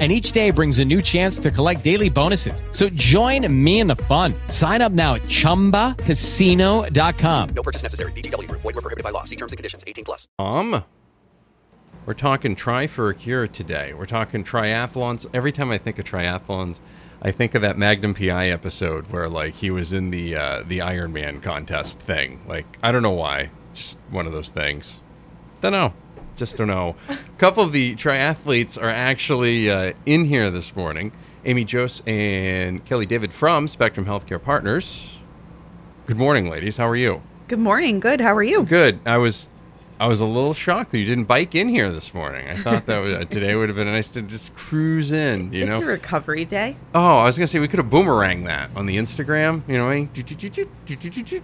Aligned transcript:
and 0.00 0.10
each 0.10 0.32
day 0.32 0.50
brings 0.50 0.80
a 0.80 0.84
new 0.84 1.00
chance 1.00 1.38
to 1.38 1.52
collect 1.52 1.84
daily 1.84 2.10
bonuses. 2.10 2.64
So 2.72 2.88
join 2.90 3.46
me 3.64 3.78
in 3.78 3.86
the 3.86 3.94
fun. 3.96 4.34
Sign 4.48 4.82
up 4.82 4.90
now 4.90 5.14
at 5.14 5.22
ChumbaCasino.com. 5.22 7.48
No 7.50 7.62
purchase 7.62 7.84
necessary. 7.84 8.10
VGW. 8.12 8.50
Void 8.50 8.64
were 8.64 8.72
prohibited 8.72 9.04
by 9.04 9.10
law. 9.10 9.22
See 9.22 9.36
terms 9.36 9.52
and 9.52 9.56
conditions. 9.56 9.84
18 9.86 10.04
plus. 10.04 10.26
Um, 10.40 10.82
we're 12.06 12.14
talking 12.14 12.56
try 12.56 12.86
for 12.86 13.08
a 13.08 13.14
cure 13.14 13.46
today. 13.46 13.94
We're 13.94 14.04
talking 14.06 14.44
triathlons. 14.44 15.26
Every 15.32 15.52
time 15.52 15.70
I 15.70 15.78
think 15.78 15.98
of 15.98 16.04
triathlons, 16.04 16.80
I 17.22 17.30
think 17.30 17.54
of 17.54 17.62
that 17.62 17.78
Magnum 17.78 18.12
PI 18.14 18.48
episode 18.48 19.10
where 19.12 19.30
like 19.30 19.54
he 19.54 19.70
was 19.70 19.94
in 19.94 20.10
the 20.10 20.36
uh, 20.36 20.62
the 20.66 20.82
Iron 20.82 21.14
Man 21.14 21.40
contest 21.40 22.00
thing. 22.00 22.40
Like 22.46 22.66
I 22.82 22.92
don't 22.92 23.02
know 23.02 23.12
why, 23.12 23.48
just 23.72 23.96
one 24.10 24.26
of 24.26 24.32
those 24.32 24.50
things. 24.50 25.00
Don't 25.62 25.72
know 25.72 25.94
just 26.36 26.58
don't 26.58 26.68
know. 26.68 26.96
A 27.08 27.16
couple 27.38 27.62
of 27.62 27.72
the 27.72 27.94
triathletes 27.94 28.80
are 28.80 28.90
actually 28.90 29.70
uh, 29.70 29.92
in 30.06 30.24
here 30.24 30.50
this 30.50 30.74
morning. 30.74 31.12
Amy 31.44 31.66
Jose 31.70 32.02
and 32.06 32.84
Kelly 32.84 33.06
David 33.06 33.32
from 33.32 33.68
Spectrum 33.68 34.06
Healthcare 34.06 34.42
Partners. 34.42 35.18
Good 36.06 36.16
morning, 36.16 36.50
ladies. 36.50 36.76
How 36.76 36.88
are 36.88 36.96
you? 36.96 37.22
Good 37.48 37.58
morning. 37.58 38.00
Good. 38.00 38.20
How 38.20 38.34
are 38.34 38.42
you? 38.42 38.64
Good. 38.64 39.00
I 39.06 39.18
was, 39.18 39.50
I 40.00 40.06
was 40.06 40.20
a 40.20 40.24
little 40.24 40.54
shocked 40.54 40.90
that 40.92 40.98
you 40.98 41.04
didn't 41.04 41.24
bike 41.24 41.54
in 41.54 41.68
here 41.68 41.90
this 41.90 42.14
morning. 42.14 42.48
I 42.48 42.56
thought 42.56 42.86
that 42.86 42.98
was, 42.98 43.14
uh, 43.22 43.24
today 43.26 43.54
would 43.54 43.68
have 43.68 43.76
been 43.76 43.86
nice 43.86 44.10
to 44.12 44.22
just 44.22 44.54
cruise 44.54 45.12
in. 45.12 45.52
You 45.52 45.60
it's 45.60 45.66
know, 45.66 45.82
a 45.82 45.84
recovery 45.84 46.46
day. 46.46 46.76
Oh, 46.94 47.18
I 47.18 47.24
was 47.24 47.36
gonna 47.36 47.46
say 47.46 47.58
we 47.58 47.68
could 47.68 47.78
have 47.78 47.90
boomerang 47.90 48.44
that 48.44 48.70
on 48.74 48.86
the 48.86 48.96
Instagram. 48.96 49.68
You 49.68 49.76
know, 49.76 49.88
I 49.90 49.94
mean? 49.96 50.08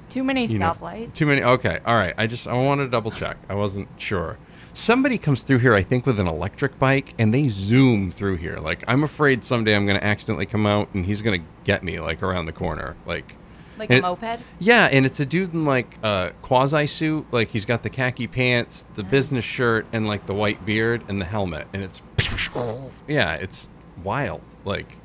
too 0.09 0.25
many 0.25 0.49
stoplights. 0.49 1.15
Too 1.15 1.27
many. 1.27 1.43
Okay. 1.43 1.79
All 1.85 1.95
right. 1.95 2.15
I 2.17 2.27
just 2.27 2.49
I 2.49 2.55
wanted 2.55 2.85
to 2.85 2.91
double 2.91 3.11
check. 3.11 3.37
I 3.51 3.55
wasn't 3.55 3.89
sure 3.99 4.39
somebody 4.73 5.19
comes 5.19 5.43
through 5.43 5.59
here, 5.59 5.75
I 5.75 5.83
think, 5.83 6.07
with 6.07 6.19
an 6.19 6.27
electric 6.27 6.79
bike, 6.79 7.15
and 7.19 7.33
they 7.33 7.49
zoom 7.49 8.11
through 8.11 8.37
here. 8.37 8.57
Like, 8.57 8.85
I'm 8.89 9.03
afraid 9.03 9.45
someday 9.45 9.75
I'm 9.75 9.87
going 9.87 9.99
to 9.99 10.05
accidentally 10.05 10.47
come 10.47 10.67
out 10.67 10.89
and 10.95 11.05
he's 11.05 11.23
going 11.23 11.41
to 11.41 11.47
get 11.65 11.83
me, 11.83 12.01
like, 12.01 12.23
around 12.23 12.47
the 12.47 12.53
corner. 12.53 12.97
Like, 13.07 13.37
like 13.79 13.91
a 13.91 14.01
moped? 14.01 14.41
Yeah, 14.59 14.89
and 14.91 15.07
it's 15.07 15.21
a 15.21 15.27
dude 15.27 15.53
in, 15.53 15.65
like, 15.65 15.99
a 16.03 16.33
quasi 16.43 16.87
suit. 16.87 17.27
Like, 17.33 17.49
he's 17.49 17.65
got 17.65 17.83
the 17.83 17.91
khaki 17.91 18.27
pants, 18.27 18.85
the 18.95 19.05
business 19.05 19.45
shirt, 19.45 19.87
and, 19.93 20.07
like, 20.07 20.27
the 20.27 20.35
white 20.35 20.65
beard 20.65 21.03
and 21.09 21.21
the 21.21 21.27
helmet. 21.27 21.67
And 21.73 21.83
it's, 21.83 22.03
yeah, 23.09 23.35
it's 23.35 23.71
wild. 24.03 24.43
Like, 24.65 24.97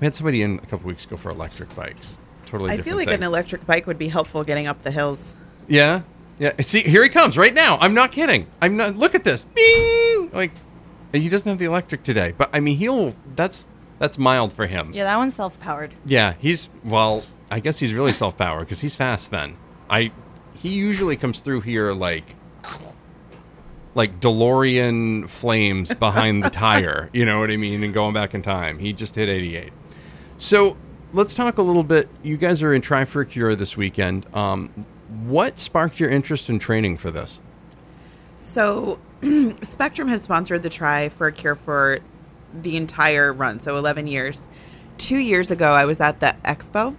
we 0.00 0.06
had 0.06 0.14
somebody 0.14 0.42
in 0.42 0.58
a 0.58 0.66
couple 0.66 0.86
weeks 0.86 1.04
ago 1.04 1.16
for 1.16 1.30
electric 1.30 1.74
bikes. 1.74 2.18
Totally 2.46 2.70
I 2.70 2.78
feel 2.78 2.96
like 2.96 3.08
thing. 3.08 3.16
an 3.16 3.22
electric 3.22 3.66
bike 3.66 3.86
would 3.86 3.98
be 3.98 4.08
helpful 4.08 4.44
getting 4.44 4.66
up 4.66 4.82
the 4.82 4.90
hills. 4.90 5.36
Yeah, 5.66 6.02
yeah, 6.38 6.52
see, 6.60 6.80
here 6.80 7.02
he 7.02 7.08
comes 7.08 7.38
right 7.38 7.54
now. 7.54 7.78
I'm 7.80 7.94
not 7.94 8.12
kidding. 8.12 8.46
I'm 8.60 8.76
not. 8.76 8.96
Look 8.96 9.14
at 9.14 9.24
this. 9.24 9.44
Bing! 9.44 10.30
Like, 10.32 10.50
he 11.12 11.28
doesn't 11.28 11.48
have 11.48 11.58
the 11.58 11.64
electric 11.66 12.02
today, 12.02 12.34
but 12.36 12.50
I 12.52 12.60
mean, 12.60 12.76
he'll. 12.76 13.14
That's 13.36 13.68
that's 13.98 14.18
mild 14.18 14.52
for 14.52 14.66
him. 14.66 14.92
Yeah, 14.92 15.04
that 15.04 15.16
one's 15.16 15.34
self-powered. 15.34 15.94
Yeah, 16.04 16.34
he's 16.38 16.70
well. 16.84 17.24
I 17.50 17.60
guess 17.60 17.78
he's 17.78 17.94
really 17.94 18.12
self-powered 18.12 18.66
because 18.66 18.80
he's 18.80 18.96
fast. 18.96 19.30
Then 19.30 19.54
I, 19.88 20.10
he 20.54 20.70
usually 20.70 21.16
comes 21.16 21.40
through 21.40 21.60
here 21.60 21.92
like, 21.92 22.34
like 23.94 24.18
DeLorean 24.18 25.28
flames 25.28 25.94
behind 25.94 26.42
the 26.42 26.50
tire. 26.50 27.10
You 27.14 27.24
know 27.24 27.38
what 27.38 27.50
I 27.50 27.56
mean? 27.56 27.84
And 27.84 27.94
going 27.94 28.12
back 28.12 28.34
in 28.34 28.42
time. 28.42 28.78
He 28.78 28.92
just 28.92 29.14
hit 29.14 29.28
88. 29.28 29.72
So 30.36 30.76
let's 31.12 31.32
talk 31.32 31.58
a 31.58 31.62
little 31.62 31.84
bit. 31.84 32.08
You 32.24 32.36
guys 32.36 32.62
are 32.62 32.74
in 32.74 32.80
Try 32.80 33.04
for 33.04 33.20
a 33.20 33.26
Cure 33.26 33.54
this 33.54 33.76
weekend. 33.76 34.26
Um, 34.34 34.84
what 35.22 35.58
sparked 35.58 36.00
your 36.00 36.10
interest 36.10 36.50
in 36.50 36.58
training 36.58 36.96
for 36.96 37.10
this? 37.10 37.40
So, 38.36 38.98
Spectrum 39.62 40.08
has 40.08 40.22
sponsored 40.22 40.62
the 40.62 40.70
Try 40.70 41.08
for 41.08 41.26
a 41.26 41.32
Cure 41.32 41.54
for 41.54 42.00
the 42.52 42.76
entire 42.76 43.32
run, 43.32 43.60
so 43.60 43.76
11 43.76 44.06
years. 44.06 44.48
Two 44.98 45.16
years 45.16 45.50
ago, 45.50 45.72
I 45.72 45.84
was 45.84 46.00
at 46.00 46.20
the 46.20 46.36
expo, 46.44 46.96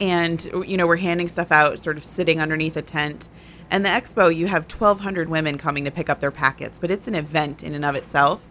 and 0.00 0.44
you 0.66 0.76
know 0.76 0.86
we're 0.86 0.96
handing 0.96 1.28
stuff 1.28 1.52
out, 1.52 1.78
sort 1.78 1.96
of 1.96 2.04
sitting 2.04 2.40
underneath 2.40 2.76
a 2.76 2.82
tent. 2.82 3.28
And 3.70 3.84
the 3.84 3.90
expo, 3.90 4.34
you 4.34 4.48
have 4.48 4.64
1,200 4.64 5.28
women 5.28 5.56
coming 5.56 5.84
to 5.84 5.90
pick 5.92 6.10
up 6.10 6.18
their 6.18 6.32
packets, 6.32 6.78
but 6.78 6.90
it's 6.90 7.06
an 7.06 7.14
event 7.14 7.62
in 7.62 7.74
and 7.74 7.84
of 7.84 7.94
itself. 7.94 8.44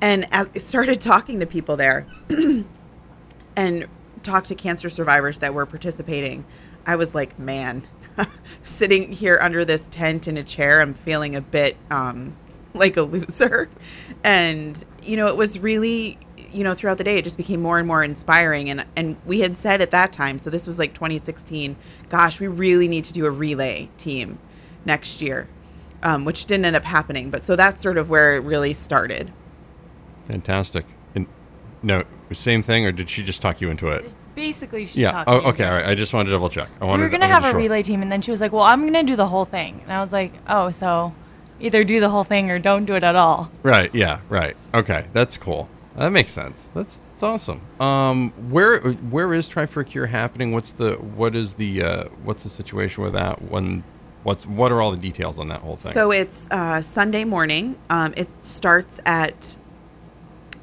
And 0.00 0.26
I 0.32 0.44
started 0.58 1.00
talking 1.00 1.40
to 1.40 1.46
people 1.46 1.76
there, 1.76 2.06
and 3.56 3.86
talked 4.22 4.48
to 4.48 4.54
cancer 4.54 4.90
survivors 4.90 5.38
that 5.38 5.54
were 5.54 5.66
participating 5.66 6.44
I 6.86 6.96
was 6.96 7.14
like, 7.14 7.38
man, 7.38 7.86
sitting 8.62 9.12
here 9.12 9.38
under 9.40 9.64
this 9.64 9.88
tent 9.88 10.28
in 10.28 10.36
a 10.36 10.42
chair, 10.42 10.80
I'm 10.80 10.94
feeling 10.94 11.36
a 11.36 11.40
bit 11.40 11.76
um, 11.90 12.36
like 12.74 12.96
a 12.96 13.02
loser. 13.02 13.68
And, 14.26 14.82
you 15.02 15.18
know, 15.18 15.26
it 15.26 15.36
was 15.36 15.58
really, 15.58 16.16
you 16.50 16.64
know, 16.64 16.72
throughout 16.72 16.96
the 16.96 17.04
day, 17.04 17.18
it 17.18 17.24
just 17.24 17.36
became 17.36 17.60
more 17.60 17.78
and 17.78 17.86
more 17.86 18.02
inspiring. 18.02 18.70
And, 18.70 18.86
and 18.96 19.16
we 19.26 19.40
had 19.40 19.58
said 19.58 19.82
at 19.82 19.90
that 19.90 20.14
time, 20.14 20.38
so 20.38 20.48
this 20.48 20.66
was 20.66 20.78
like 20.78 20.94
2016, 20.94 21.76
gosh, 22.08 22.40
we 22.40 22.46
really 22.46 22.88
need 22.88 23.04
to 23.04 23.12
do 23.12 23.26
a 23.26 23.30
relay 23.30 23.90
team 23.98 24.38
next 24.86 25.20
year, 25.20 25.46
um, 26.02 26.24
which 26.24 26.46
didn't 26.46 26.64
end 26.64 26.74
up 26.74 26.84
happening. 26.84 27.28
But 27.28 27.44
so 27.44 27.54
that's 27.54 27.82
sort 27.82 27.98
of 27.98 28.08
where 28.08 28.34
it 28.34 28.40
really 28.40 28.72
started. 28.72 29.30
Fantastic. 30.24 30.86
And 31.14 31.26
no, 31.82 32.04
same 32.32 32.62
thing, 32.62 32.86
or 32.86 32.92
did 32.92 33.10
she 33.10 33.22
just 33.22 33.42
talk 33.42 33.60
you 33.60 33.70
into 33.70 33.88
it? 33.88 34.14
Basically 34.34 34.84
she 34.84 35.02
yeah. 35.02 35.24
Oh, 35.26 35.50
okay. 35.50 35.64
All 35.64 35.74
right. 35.74 35.86
I 35.86 35.94
just 35.94 36.12
wanted 36.12 36.26
to 36.26 36.32
double 36.32 36.48
check. 36.48 36.68
I 36.80 36.84
wanted. 36.84 37.02
We 37.02 37.06
were 37.06 37.10
gonna 37.10 37.26
have 37.26 37.44
a 37.44 37.50
sure. 37.50 37.58
relay 37.58 37.82
team, 37.82 38.02
and 38.02 38.10
then 38.10 38.22
she 38.22 38.30
was 38.30 38.40
like, 38.40 38.52
"Well, 38.52 38.62
I'm 38.62 38.84
gonna 38.84 39.02
do 39.02 39.16
the 39.16 39.26
whole 39.26 39.44
thing," 39.44 39.80
and 39.82 39.92
I 39.92 40.00
was 40.00 40.12
like, 40.12 40.32
"Oh, 40.48 40.70
so 40.70 41.14
either 41.60 41.84
do 41.84 42.00
the 42.00 42.08
whole 42.08 42.24
thing 42.24 42.50
or 42.50 42.58
don't 42.58 42.84
do 42.84 42.94
it 42.94 43.04
at 43.04 43.16
all." 43.16 43.50
Right. 43.62 43.94
Yeah. 43.94 44.20
Right. 44.28 44.56
Okay. 44.72 45.06
That's 45.12 45.36
cool. 45.36 45.68
That 45.96 46.10
makes 46.10 46.32
sense. 46.32 46.68
That's 46.74 46.96
that's 47.10 47.22
awesome. 47.22 47.60
Um, 47.80 48.32
where 48.50 48.80
where 48.80 49.32
is 49.32 49.48
Try 49.48 49.66
for 49.66 49.80
a 49.80 49.84
Cure 49.84 50.06
happening? 50.06 50.52
What's 50.52 50.72
the 50.72 50.94
what 50.94 51.36
is 51.36 51.54
the 51.54 51.82
uh, 51.82 52.04
what's 52.24 52.42
the 52.42 52.48
situation 52.48 53.04
with 53.04 53.12
that? 53.12 53.40
When 53.42 53.84
what's 54.24 54.46
what 54.46 54.72
are 54.72 54.82
all 54.82 54.90
the 54.90 54.96
details 54.96 55.38
on 55.38 55.48
that 55.48 55.60
whole 55.60 55.76
thing? 55.76 55.92
So 55.92 56.10
it's 56.10 56.50
uh, 56.50 56.82
Sunday 56.82 57.24
morning. 57.24 57.76
Um, 57.90 58.12
it 58.16 58.28
starts 58.44 59.00
at 59.06 59.56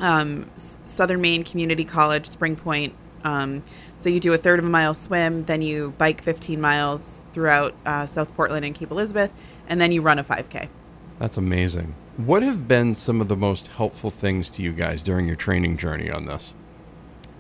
um, 0.02 0.50
Southern 0.58 1.22
Maine 1.22 1.46
Community 1.46 1.86
College, 1.86 2.26
Spring 2.26 2.58
Point 2.58 2.94
um, 3.24 3.64
so 3.98 4.10
you 4.10 4.20
do 4.20 4.34
a 4.34 4.38
third 4.38 4.60
of 4.60 4.66
a 4.66 4.70
mile 4.70 4.94
swim, 4.94 5.44
then 5.46 5.62
you 5.62 5.94
bike 5.98 6.22
15 6.22 6.60
miles 6.60 7.24
throughout 7.34 7.76
uh, 7.86 8.06
South 8.06 8.36
Portland 8.36 8.66
and 8.66 8.76
Cape 8.76 8.92
Elizabeth, 8.92 9.32
and 9.68 9.80
then 9.80 9.92
you 9.92 10.02
run 10.02 10.20
a 10.20 10.24
5K. 10.24 10.70
That's 11.20 11.38
amazing. 11.38 11.94
What 12.18 12.44
have 12.44 12.68
been 12.68 12.96
some 12.96 13.22
of 13.22 13.28
the 13.28 13.36
most 13.36 13.68
helpful 13.68 14.10
things 14.10 14.50
to 14.52 14.62
you 14.62 14.74
guys 14.74 15.04
during 15.04 15.28
your 15.28 15.36
training 15.36 15.78
journey 15.78 16.10
on 16.10 16.26
this? 16.26 16.56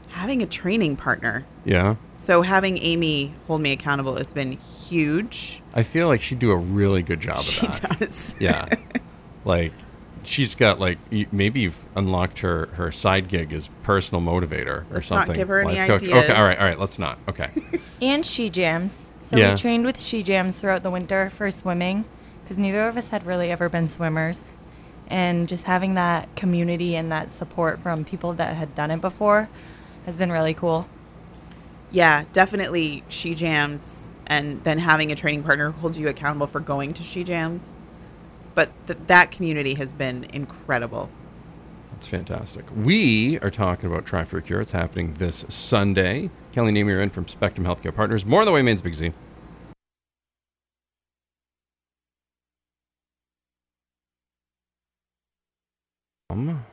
Having 0.09 0.43
a 0.43 0.45
training 0.45 0.97
partner. 0.97 1.45
Yeah. 1.65 1.95
So 2.17 2.41
having 2.41 2.77
Amy 2.77 3.33
hold 3.47 3.61
me 3.61 3.71
accountable 3.71 4.17
has 4.17 4.33
been 4.33 4.53
huge. 4.53 5.61
I 5.73 5.83
feel 5.83 6.07
like 6.07 6.21
she'd 6.21 6.39
do 6.39 6.51
a 6.51 6.57
really 6.57 7.01
good 7.01 7.19
job 7.19 7.37
of 7.37 7.43
she 7.43 7.65
that. 7.65 7.75
She 7.75 8.05
does. 8.05 8.35
Yeah. 8.39 8.67
like 9.45 9.73
she's 10.23 10.55
got 10.55 10.79
like 10.79 10.97
maybe 11.31 11.61
you've 11.61 11.85
unlocked 11.95 12.39
her 12.39 12.67
her 12.73 12.91
side 12.91 13.27
gig 13.27 13.53
as 13.53 13.67
personal 13.83 14.21
motivator 14.21 14.83
or 14.89 14.95
let's 14.95 15.07
something. 15.07 15.29
Not 15.29 15.37
give 15.37 15.47
her 15.47 15.61
any 15.61 15.75
coach. 15.87 16.03
ideas. 16.03 16.23
Okay, 16.23 16.33
all 16.33 16.43
right, 16.43 16.59
all 16.59 16.65
right. 16.65 16.79
Let's 16.79 16.99
not. 16.99 17.19
Okay. 17.27 17.49
and 18.01 18.25
she 18.25 18.49
jams. 18.49 19.11
So 19.19 19.37
yeah. 19.37 19.51
we 19.51 19.57
trained 19.57 19.85
with 19.85 19.99
she 19.99 20.23
jams 20.23 20.59
throughout 20.59 20.83
the 20.83 20.91
winter 20.91 21.29
for 21.29 21.49
swimming 21.51 22.05
because 22.43 22.57
neither 22.57 22.87
of 22.87 22.97
us 22.97 23.09
had 23.09 23.25
really 23.25 23.51
ever 23.51 23.69
been 23.69 23.87
swimmers, 23.87 24.43
and 25.07 25.47
just 25.47 25.65
having 25.65 25.95
that 25.95 26.33
community 26.35 26.95
and 26.95 27.11
that 27.11 27.31
support 27.31 27.79
from 27.79 28.03
people 28.05 28.33
that 28.33 28.55
had 28.55 28.75
done 28.75 28.91
it 28.91 29.01
before 29.01 29.49
has 30.05 30.17
been 30.17 30.31
really 30.31 30.53
cool. 30.53 30.87
Yeah, 31.91 32.23
definitely 32.31 33.03
she 33.09 33.35
jams, 33.35 34.15
and 34.27 34.63
then 34.63 34.77
having 34.77 35.11
a 35.11 35.15
training 35.15 35.43
partner 35.43 35.71
holds 35.71 35.99
you 35.99 36.07
accountable 36.07 36.47
for 36.47 36.59
going 36.59 36.93
to 36.93 37.03
she 37.03 37.23
jams 37.23 37.80
but 38.55 38.69
th- 38.87 38.99
that 39.07 39.31
community 39.31 39.75
has 39.75 39.93
been 39.93 40.25
incredible. 40.33 41.09
That's 41.91 42.07
fantastic. 42.07 42.65
We 42.75 43.39
are 43.39 43.51
talking 43.51 43.91
about 43.91 44.05
Try 44.05 44.23
for 44.23 44.39
a 44.39 44.41
Cure. 44.41 44.61
It's 44.61 44.71
happening 44.71 45.13
this 45.15 45.45
Sunday. 45.49 46.31
Kelly 46.51 46.71
Namier 46.71 47.01
in 47.01 47.09
from 47.09 47.27
Spectrum 47.27 47.65
Healthcare 47.65 47.95
Partners. 47.95 48.25
More 48.25 48.39
on 48.39 48.45
the 48.45 48.51
way, 48.51 48.61
Maine's 48.61 48.81
Big 48.81 48.95
Z. 48.95 49.11
Um, 56.31 56.65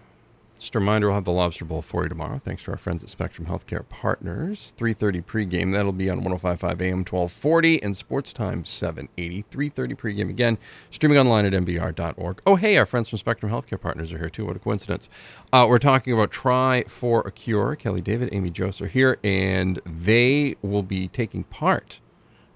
Just 0.58 0.74
a 0.74 0.80
reminder, 0.80 1.06
we'll 1.06 1.14
have 1.14 1.24
the 1.24 1.30
Lobster 1.30 1.64
Bowl 1.64 1.82
for 1.82 2.02
you 2.02 2.08
tomorrow. 2.08 2.38
Thanks 2.38 2.64
to 2.64 2.72
our 2.72 2.76
friends 2.76 3.04
at 3.04 3.08
Spectrum 3.08 3.46
Healthcare 3.46 3.88
Partners. 3.88 4.74
3.30 4.76 5.24
pregame. 5.24 5.72
That'll 5.72 5.92
be 5.92 6.10
on 6.10 6.20
105.5 6.20 6.80
AM 6.80 6.98
1240 7.04 7.80
and 7.80 7.96
Sports 7.96 8.32
Time 8.32 8.64
780. 8.64 9.44
3.30 9.44 9.96
pregame 9.96 10.28
again. 10.28 10.58
Streaming 10.90 11.16
online 11.16 11.46
at 11.46 11.52
mbr.org. 11.52 12.42
Oh, 12.44 12.56
hey, 12.56 12.76
our 12.76 12.86
friends 12.86 13.08
from 13.08 13.18
Spectrum 13.18 13.52
Healthcare 13.52 13.80
Partners 13.80 14.12
are 14.12 14.18
here 14.18 14.28
too. 14.28 14.46
What 14.46 14.56
a 14.56 14.58
coincidence. 14.58 15.08
Uh, 15.52 15.64
we're 15.68 15.78
talking 15.78 16.12
about 16.12 16.32
Try 16.32 16.82
for 16.88 17.20
a 17.20 17.30
Cure. 17.30 17.76
Kelly 17.76 18.00
David, 18.00 18.28
Amy 18.32 18.52
Jose 18.56 18.84
are 18.84 18.88
here, 18.88 19.18
and 19.22 19.78
they 19.86 20.56
will 20.60 20.82
be 20.82 21.06
taking 21.06 21.44
part 21.44 22.00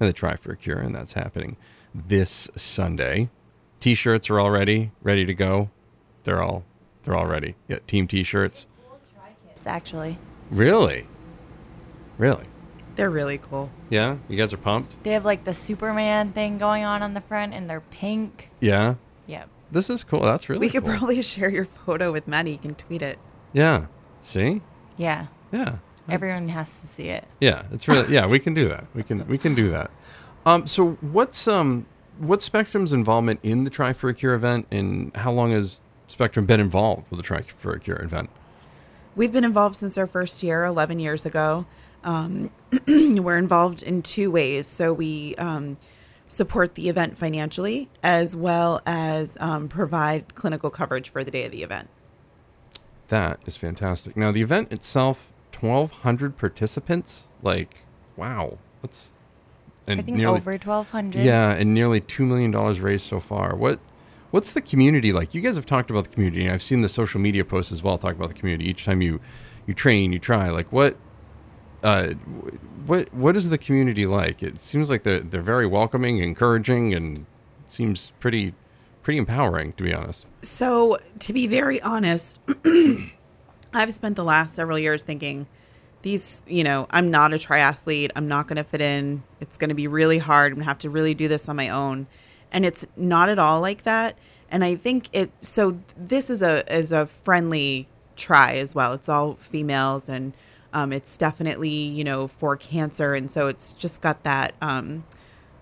in 0.00 0.08
the 0.08 0.12
Try 0.12 0.34
for 0.34 0.50
a 0.50 0.56
Cure, 0.56 0.78
and 0.80 0.92
that's 0.92 1.12
happening 1.12 1.56
this 1.94 2.50
Sunday. 2.56 3.30
T-shirts 3.78 4.28
are 4.28 4.40
all 4.40 4.50
ready, 4.50 4.90
ready 5.02 5.24
to 5.24 5.34
go. 5.34 5.70
They're 6.24 6.42
all 6.42 6.64
they're 7.02 7.16
already. 7.16 7.54
Yeah, 7.68 7.78
team 7.86 8.06
T-shirts. 8.08 8.66
It's 9.56 9.66
actually. 9.66 10.18
Really, 10.50 11.06
really. 12.18 12.44
They're 12.96 13.10
really 13.10 13.38
cool. 13.38 13.70
Yeah, 13.90 14.16
you 14.28 14.36
guys 14.36 14.52
are 14.52 14.56
pumped. 14.58 15.02
They 15.02 15.12
have 15.12 15.24
like 15.24 15.44
the 15.44 15.54
Superman 15.54 16.32
thing 16.32 16.58
going 16.58 16.84
on 16.84 17.02
on 17.02 17.14
the 17.14 17.20
front, 17.20 17.54
and 17.54 17.68
they're 17.68 17.80
pink. 17.80 18.50
Yeah, 18.60 18.96
Yep. 19.26 19.48
this 19.70 19.88
is 19.88 20.02
cool. 20.04 20.20
That's 20.20 20.48
really. 20.48 20.58
Cool. 20.58 20.66
We 20.66 20.70
could 20.70 20.82
cool. 20.84 20.98
probably 20.98 21.22
share 21.22 21.48
your 21.48 21.64
photo 21.64 22.12
with 22.12 22.26
Maddie. 22.28 22.52
You 22.52 22.58
can 22.58 22.74
tweet 22.74 23.02
it. 23.02 23.18
Yeah. 23.52 23.86
See. 24.20 24.60
Yeah. 24.96 25.26
Yeah. 25.52 25.76
Everyone 26.08 26.48
has 26.48 26.80
to 26.80 26.86
see 26.86 27.08
it. 27.08 27.24
Yeah. 27.40 27.62
It's 27.72 27.86
really. 27.86 28.12
Yeah, 28.12 28.26
we 28.26 28.38
can 28.40 28.54
do 28.54 28.68
that. 28.68 28.86
We 28.94 29.02
can. 29.02 29.26
We 29.28 29.38
can 29.38 29.54
do 29.54 29.68
that. 29.68 29.90
Um. 30.44 30.66
So 30.66 30.92
what's 31.00 31.46
um 31.46 31.86
what's 32.18 32.44
Spectrum's 32.44 32.92
involvement 32.92 33.38
in 33.42 33.64
the 33.64 33.70
Try 33.70 33.92
for 33.92 34.08
a 34.10 34.14
Cure 34.14 34.34
event, 34.34 34.66
and 34.70 35.14
how 35.16 35.30
long 35.32 35.50
has 35.52 35.81
Spectrum 36.12 36.44
been 36.44 36.60
involved 36.60 37.10
with 37.10 37.16
the 37.16 37.22
Try 37.22 37.40
for 37.40 37.72
a 37.72 37.80
Cure 37.80 38.02
event? 38.02 38.28
We've 39.16 39.32
been 39.32 39.44
involved 39.44 39.76
since 39.76 39.96
our 39.96 40.06
first 40.06 40.42
year, 40.42 40.62
11 40.62 40.98
years 40.98 41.24
ago. 41.24 41.64
Um, 42.04 42.50
we're 42.86 43.38
involved 43.38 43.82
in 43.82 44.02
two 44.02 44.30
ways. 44.30 44.66
So 44.66 44.92
we 44.92 45.34
um, 45.36 45.78
support 46.28 46.74
the 46.74 46.90
event 46.90 47.16
financially 47.16 47.88
as 48.02 48.36
well 48.36 48.82
as 48.84 49.38
um, 49.40 49.68
provide 49.68 50.34
clinical 50.34 50.68
coverage 50.68 51.08
for 51.08 51.24
the 51.24 51.30
day 51.30 51.46
of 51.46 51.50
the 51.50 51.62
event. 51.62 51.88
That 53.08 53.40
is 53.46 53.56
fantastic. 53.56 54.14
Now 54.14 54.32
the 54.32 54.42
event 54.42 54.70
itself, 54.70 55.32
twelve 55.50 55.92
hundred 55.92 56.36
participants. 56.36 57.30
Like, 57.42 57.84
wow, 58.16 58.58
that's 58.82 59.14
and 59.88 59.98
I 59.98 60.02
think 60.02 60.18
nearly, 60.18 60.36
over 60.36 60.50
1,200. 60.50 61.22
Yeah, 61.22 61.52
and 61.52 61.72
nearly 61.72 62.00
two 62.00 62.26
million 62.26 62.50
dollars 62.50 62.80
raised 62.80 63.04
so 63.04 63.18
far. 63.18 63.56
What 63.56 63.80
what's 64.32 64.52
the 64.52 64.60
community 64.60 65.12
like? 65.12 65.34
You 65.34 65.40
guys 65.40 65.54
have 65.54 65.66
talked 65.66 65.90
about 65.90 66.04
the 66.04 66.10
community. 66.10 66.42
and 66.42 66.52
I've 66.52 66.62
seen 66.62 66.80
the 66.80 66.88
social 66.88 67.20
media 67.20 67.44
posts 67.44 67.70
as 67.70 67.82
well 67.82 67.96
talk 67.96 68.16
about 68.16 68.28
the 68.28 68.34
community. 68.34 68.68
Each 68.68 68.84
time 68.84 69.00
you 69.00 69.20
you 69.66 69.74
train, 69.74 70.12
you 70.12 70.18
try. 70.18 70.50
Like 70.50 70.72
what 70.72 70.96
uh 71.84 72.08
what 72.86 73.14
what 73.14 73.36
is 73.36 73.50
the 73.50 73.58
community 73.58 74.06
like? 74.06 74.42
It 74.42 74.60
seems 74.60 74.90
like 74.90 75.04
they're 75.04 75.20
they're 75.20 75.40
very 75.42 75.66
welcoming, 75.66 76.18
encouraging, 76.18 76.92
and 76.92 77.26
seems 77.66 78.12
pretty 78.18 78.54
pretty 79.02 79.18
empowering 79.18 79.72
to 79.74 79.84
be 79.84 79.94
honest. 79.94 80.26
So, 80.42 80.98
to 81.20 81.32
be 81.32 81.46
very 81.46 81.80
honest, 81.82 82.40
I've 83.74 83.92
spent 83.92 84.16
the 84.16 84.24
last 84.24 84.54
several 84.54 84.78
years 84.78 85.02
thinking 85.02 85.46
these, 86.02 86.44
you 86.48 86.64
know, 86.64 86.86
I'm 86.90 87.10
not 87.10 87.32
a 87.32 87.36
triathlete. 87.36 88.10
I'm 88.16 88.28
not 88.28 88.48
going 88.48 88.56
to 88.56 88.64
fit 88.64 88.80
in. 88.80 89.22
It's 89.40 89.56
going 89.56 89.68
to 89.68 89.74
be 89.74 89.86
really 89.86 90.18
hard. 90.18 90.52
I'm 90.52 90.56
going 90.56 90.64
to 90.64 90.68
have 90.68 90.78
to 90.78 90.90
really 90.90 91.14
do 91.14 91.28
this 91.28 91.48
on 91.48 91.56
my 91.56 91.68
own. 91.68 92.06
And 92.52 92.64
it's 92.64 92.86
not 92.96 93.28
at 93.28 93.38
all 93.38 93.60
like 93.60 93.82
that. 93.82 94.16
And 94.48 94.62
I 94.62 94.76
think 94.76 95.08
it 95.12 95.32
so 95.40 95.80
this 95.96 96.30
is 96.30 96.42
a 96.42 96.70
is 96.72 96.92
a 96.92 97.06
friendly 97.06 97.88
try 98.16 98.56
as 98.56 98.74
well. 98.74 98.92
It's 98.92 99.08
all 99.08 99.34
females 99.34 100.08
and 100.08 100.34
um, 100.74 100.92
it's 100.92 101.16
definitely, 101.16 101.70
you 101.70 102.04
know, 102.04 102.28
for 102.28 102.56
cancer 102.56 103.14
and 103.14 103.30
so 103.30 103.48
it's 103.48 103.72
just 103.72 104.00
got 104.02 104.22
that 104.22 104.54
um, 104.60 105.04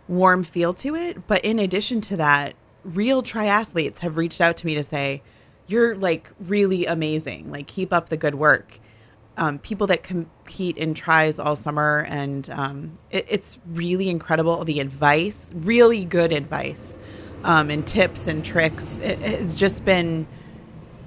warm 0.09 0.43
feel 0.43 0.75
to 0.75 0.95
it. 0.95 1.27
But 1.27 1.45
in 1.45 1.59
addition 1.59 2.01
to 2.03 2.17
that, 2.19 2.55
real 2.85 3.23
triathletes 3.23 3.99
have 3.99 4.17
reached 4.17 4.41
out 4.41 4.57
to 4.59 4.67
me 4.67 4.75
to 4.75 4.83
say, 4.83 5.23
You're 5.67 5.95
like 5.95 6.31
really 6.41 6.87
amazing. 6.87 7.51
Like, 7.51 7.67
keep 7.67 7.93
up 7.93 8.09
the 8.09 8.17
good 8.17 8.35
work. 8.35 8.81
Um, 9.41 9.59
people 9.59 9.87
that 9.87 10.03
compete 10.03 10.77
in 10.77 10.93
tries 10.93 11.39
all 11.39 11.57
summer, 11.57 12.07
and 12.09 12.49
um, 12.51 12.93
it, 13.11 13.27
it's 13.29 13.59
really 13.73 14.11
incredible. 14.11 14.65
The 14.65 14.81
advice, 14.81 15.51
really 15.55 16.05
good 16.05 16.31
advice, 16.31 16.99
um, 17.43 17.71
and 17.71 17.87
tips 17.87 18.27
and 18.27 18.45
tricks 18.45 18.99
it 18.99 19.19
has 19.21 19.55
just 19.55 19.85
been 19.85 20.27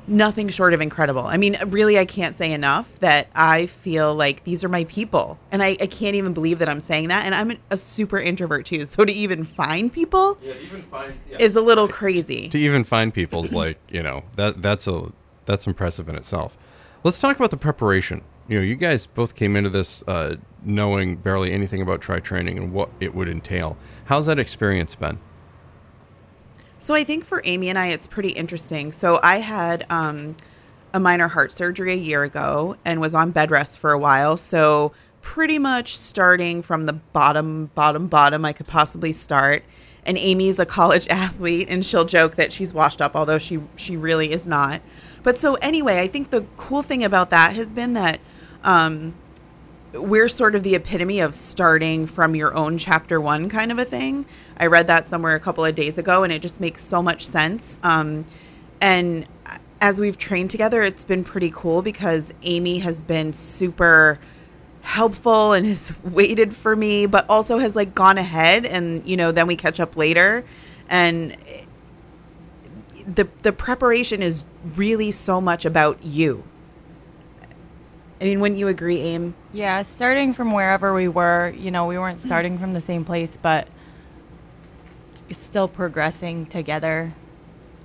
nothing 0.07 0.49
short 0.49 0.73
of 0.73 0.81
incredible. 0.81 1.21
I 1.21 1.37
mean, 1.37 1.57
really, 1.67 1.97
I 1.97 2.05
can't 2.05 2.35
say 2.35 2.51
enough 2.51 2.99
that 2.99 3.27
I 3.35 3.67
feel 3.67 4.13
like 4.13 4.43
these 4.43 4.63
are 4.63 4.69
my 4.69 4.83
people. 4.85 5.39
And 5.51 5.63
I, 5.63 5.77
I 5.79 5.87
can't 5.87 6.15
even 6.15 6.33
believe 6.33 6.59
that 6.59 6.69
I'm 6.69 6.81
saying 6.81 7.09
that. 7.09 7.25
And 7.25 7.33
I'm 7.33 7.57
a 7.69 7.77
super 7.77 8.19
introvert 8.19 8.65
too. 8.65 8.85
So 8.85 9.05
to 9.05 9.13
even 9.13 9.43
find 9.43 9.91
people 9.91 10.37
is 11.39 11.55
a 11.55 11.61
little 11.61 11.87
crazy. 11.87 12.49
to 12.49 12.57
even 12.57 12.83
find 12.83 13.13
people's 13.13 13.53
like 13.53 13.77
you 13.89 14.03
know 14.03 14.23
that 14.35 14.61
that's 14.61 14.87
a 14.87 15.11
that's 15.45 15.67
impressive 15.67 16.09
in 16.09 16.15
itself 16.15 16.57
let's 17.03 17.19
talk 17.19 17.35
about 17.35 17.51
the 17.51 17.57
preparation 17.57 18.23
you 18.47 18.57
know 18.57 18.63
you 18.63 18.75
guys 18.75 19.05
both 19.05 19.35
came 19.35 19.55
into 19.55 19.69
this 19.69 20.03
uh, 20.07 20.35
knowing 20.63 21.15
barely 21.15 21.51
anything 21.51 21.81
about 21.81 22.01
tri 22.01 22.19
training 22.19 22.57
and 22.57 22.73
what 22.73 22.89
it 22.99 23.13
would 23.13 23.29
entail 23.29 23.77
how's 24.05 24.25
that 24.25 24.39
experience 24.39 24.95
been 24.95 25.19
So 26.79 26.93
I 26.93 27.05
think 27.05 27.23
for 27.23 27.41
Amy 27.45 27.69
and 27.69 27.79
I, 27.79 27.87
it's 27.87 28.07
pretty 28.07 28.31
interesting. 28.31 28.91
So 28.91 29.17
I 29.23 29.37
had 29.37 29.85
um, 29.89 30.35
a 30.93 30.99
minor 30.99 31.29
heart 31.29 31.53
surgery 31.53 31.93
a 31.93 31.95
year 31.95 32.23
ago 32.23 32.75
and 32.83 32.99
was 32.99 33.13
on 33.13 33.31
bed 33.31 33.51
rest 33.51 33.79
for 33.79 33.93
a 33.93 33.97
while. 33.97 34.35
So 34.35 34.91
pretty 35.21 35.57
much 35.59 35.95
starting 35.95 36.61
from 36.61 36.85
the 36.85 36.91
bottom, 36.91 37.67
bottom, 37.67 38.07
bottom 38.07 38.43
I 38.43 38.51
could 38.51 38.67
possibly 38.67 39.13
start. 39.13 39.63
And 40.05 40.17
Amy's 40.17 40.59
a 40.59 40.65
college 40.65 41.07
athlete, 41.09 41.69
and 41.69 41.85
she'll 41.85 42.03
joke 42.03 42.35
that 42.35 42.51
she's 42.51 42.73
washed 42.73 43.01
up, 43.01 43.15
although 43.15 43.37
she 43.37 43.61
she 43.77 43.95
really 43.95 44.33
is 44.33 44.45
not. 44.45 44.81
But 45.23 45.37
so 45.37 45.55
anyway, 45.55 45.99
I 45.99 46.07
think 46.07 46.29
the 46.29 46.45
cool 46.57 46.83
thing 46.83 47.03
about 47.03 47.29
that 47.31 47.55
has 47.55 47.73
been 47.73 47.93
that. 47.93 48.19
Um, 48.63 49.13
we're 49.93 50.27
sort 50.27 50.55
of 50.55 50.63
the 50.63 50.75
epitome 50.75 51.19
of 51.19 51.35
starting 51.35 52.07
from 52.07 52.35
your 52.35 52.53
own 52.55 52.77
chapter 52.77 53.21
one 53.21 53.49
kind 53.49 53.71
of 53.71 53.77
a 53.77 53.85
thing. 53.85 54.25
I 54.57 54.65
read 54.65 54.87
that 54.87 55.07
somewhere 55.07 55.35
a 55.35 55.39
couple 55.39 55.63
of 55.63 55.75
days 55.75 55.97
ago, 55.97 56.23
and 56.23 56.33
it 56.33 56.41
just 56.41 56.59
makes 56.59 56.81
so 56.81 57.01
much 57.01 57.25
sense. 57.25 57.77
Um, 57.83 58.25
and 58.81 59.27
as 59.81 59.99
we've 59.99 60.17
trained 60.17 60.49
together, 60.49 60.81
it's 60.81 61.03
been 61.03 61.23
pretty 61.23 61.51
cool 61.53 61.81
because 61.81 62.33
Amy 62.43 62.79
has 62.79 63.01
been 63.01 63.33
super 63.33 64.19
helpful 64.81 65.53
and 65.53 65.65
has 65.65 65.93
waited 66.03 66.55
for 66.55 66.75
me, 66.75 67.05
but 67.05 67.25
also 67.29 67.59
has 67.59 67.75
like 67.75 67.93
gone 67.93 68.17
ahead, 68.17 68.65
and 68.65 69.05
you 69.05 69.17
know, 69.17 69.31
then 69.31 69.47
we 69.47 69.55
catch 69.55 69.79
up 69.79 69.95
later, 69.95 70.43
and 70.89 71.37
the 73.05 73.27
the 73.41 73.51
preparation 73.51 74.21
is 74.21 74.45
really 74.75 75.11
so 75.11 75.41
much 75.41 75.65
about 75.65 75.99
you. 76.03 76.43
I 78.21 78.25
mean, 78.25 78.39
wouldn't 78.39 78.59
you 78.59 78.69
agree, 78.69 78.99
Aim? 78.99 79.35
Yeah, 79.51 79.81
starting 79.81 80.33
from 80.33 80.53
wherever 80.53 80.93
we 80.93 81.09
were, 81.09 81.53
you 81.57 81.71
know, 81.71 81.87
we 81.87 81.97
weren't 81.97 82.21
starting 82.21 82.57
from 82.57 82.71
the 82.71 82.79
same 82.79 83.03
place, 83.03 83.35
but 83.35 83.67
still 85.29 85.67
progressing 85.67 86.45
together. 86.45 87.11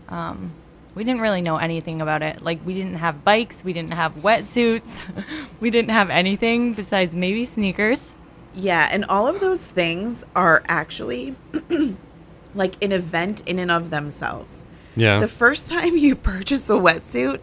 Um, 0.08 0.52
we 0.94 1.02
didn't 1.02 1.22
really 1.22 1.42
know 1.42 1.56
anything 1.56 2.00
about 2.00 2.22
it. 2.22 2.40
Like, 2.40 2.60
we 2.64 2.74
didn't 2.74 2.96
have 2.96 3.24
bikes, 3.24 3.64
we 3.64 3.72
didn't 3.72 3.94
have 3.94 4.14
wetsuits, 4.16 5.04
we 5.60 5.70
didn't 5.70 5.90
have 5.90 6.08
anything 6.08 6.72
besides 6.72 7.14
maybe 7.14 7.44
sneakers. 7.44 8.14
Yeah, 8.54 8.88
and 8.90 9.04
all 9.06 9.26
of 9.26 9.40
those 9.40 9.66
things 9.66 10.24
are 10.36 10.62
actually 10.68 11.34
like 12.54 12.82
an 12.82 12.92
event 12.92 13.42
in 13.46 13.58
and 13.58 13.70
of 13.70 13.90
themselves. 13.90 14.64
Yeah 14.96 15.18
The 15.18 15.28
first 15.28 15.68
time 15.68 15.96
you 15.96 16.14
purchase 16.32 16.68
a 16.70 16.74
wetsuit, 16.74 17.40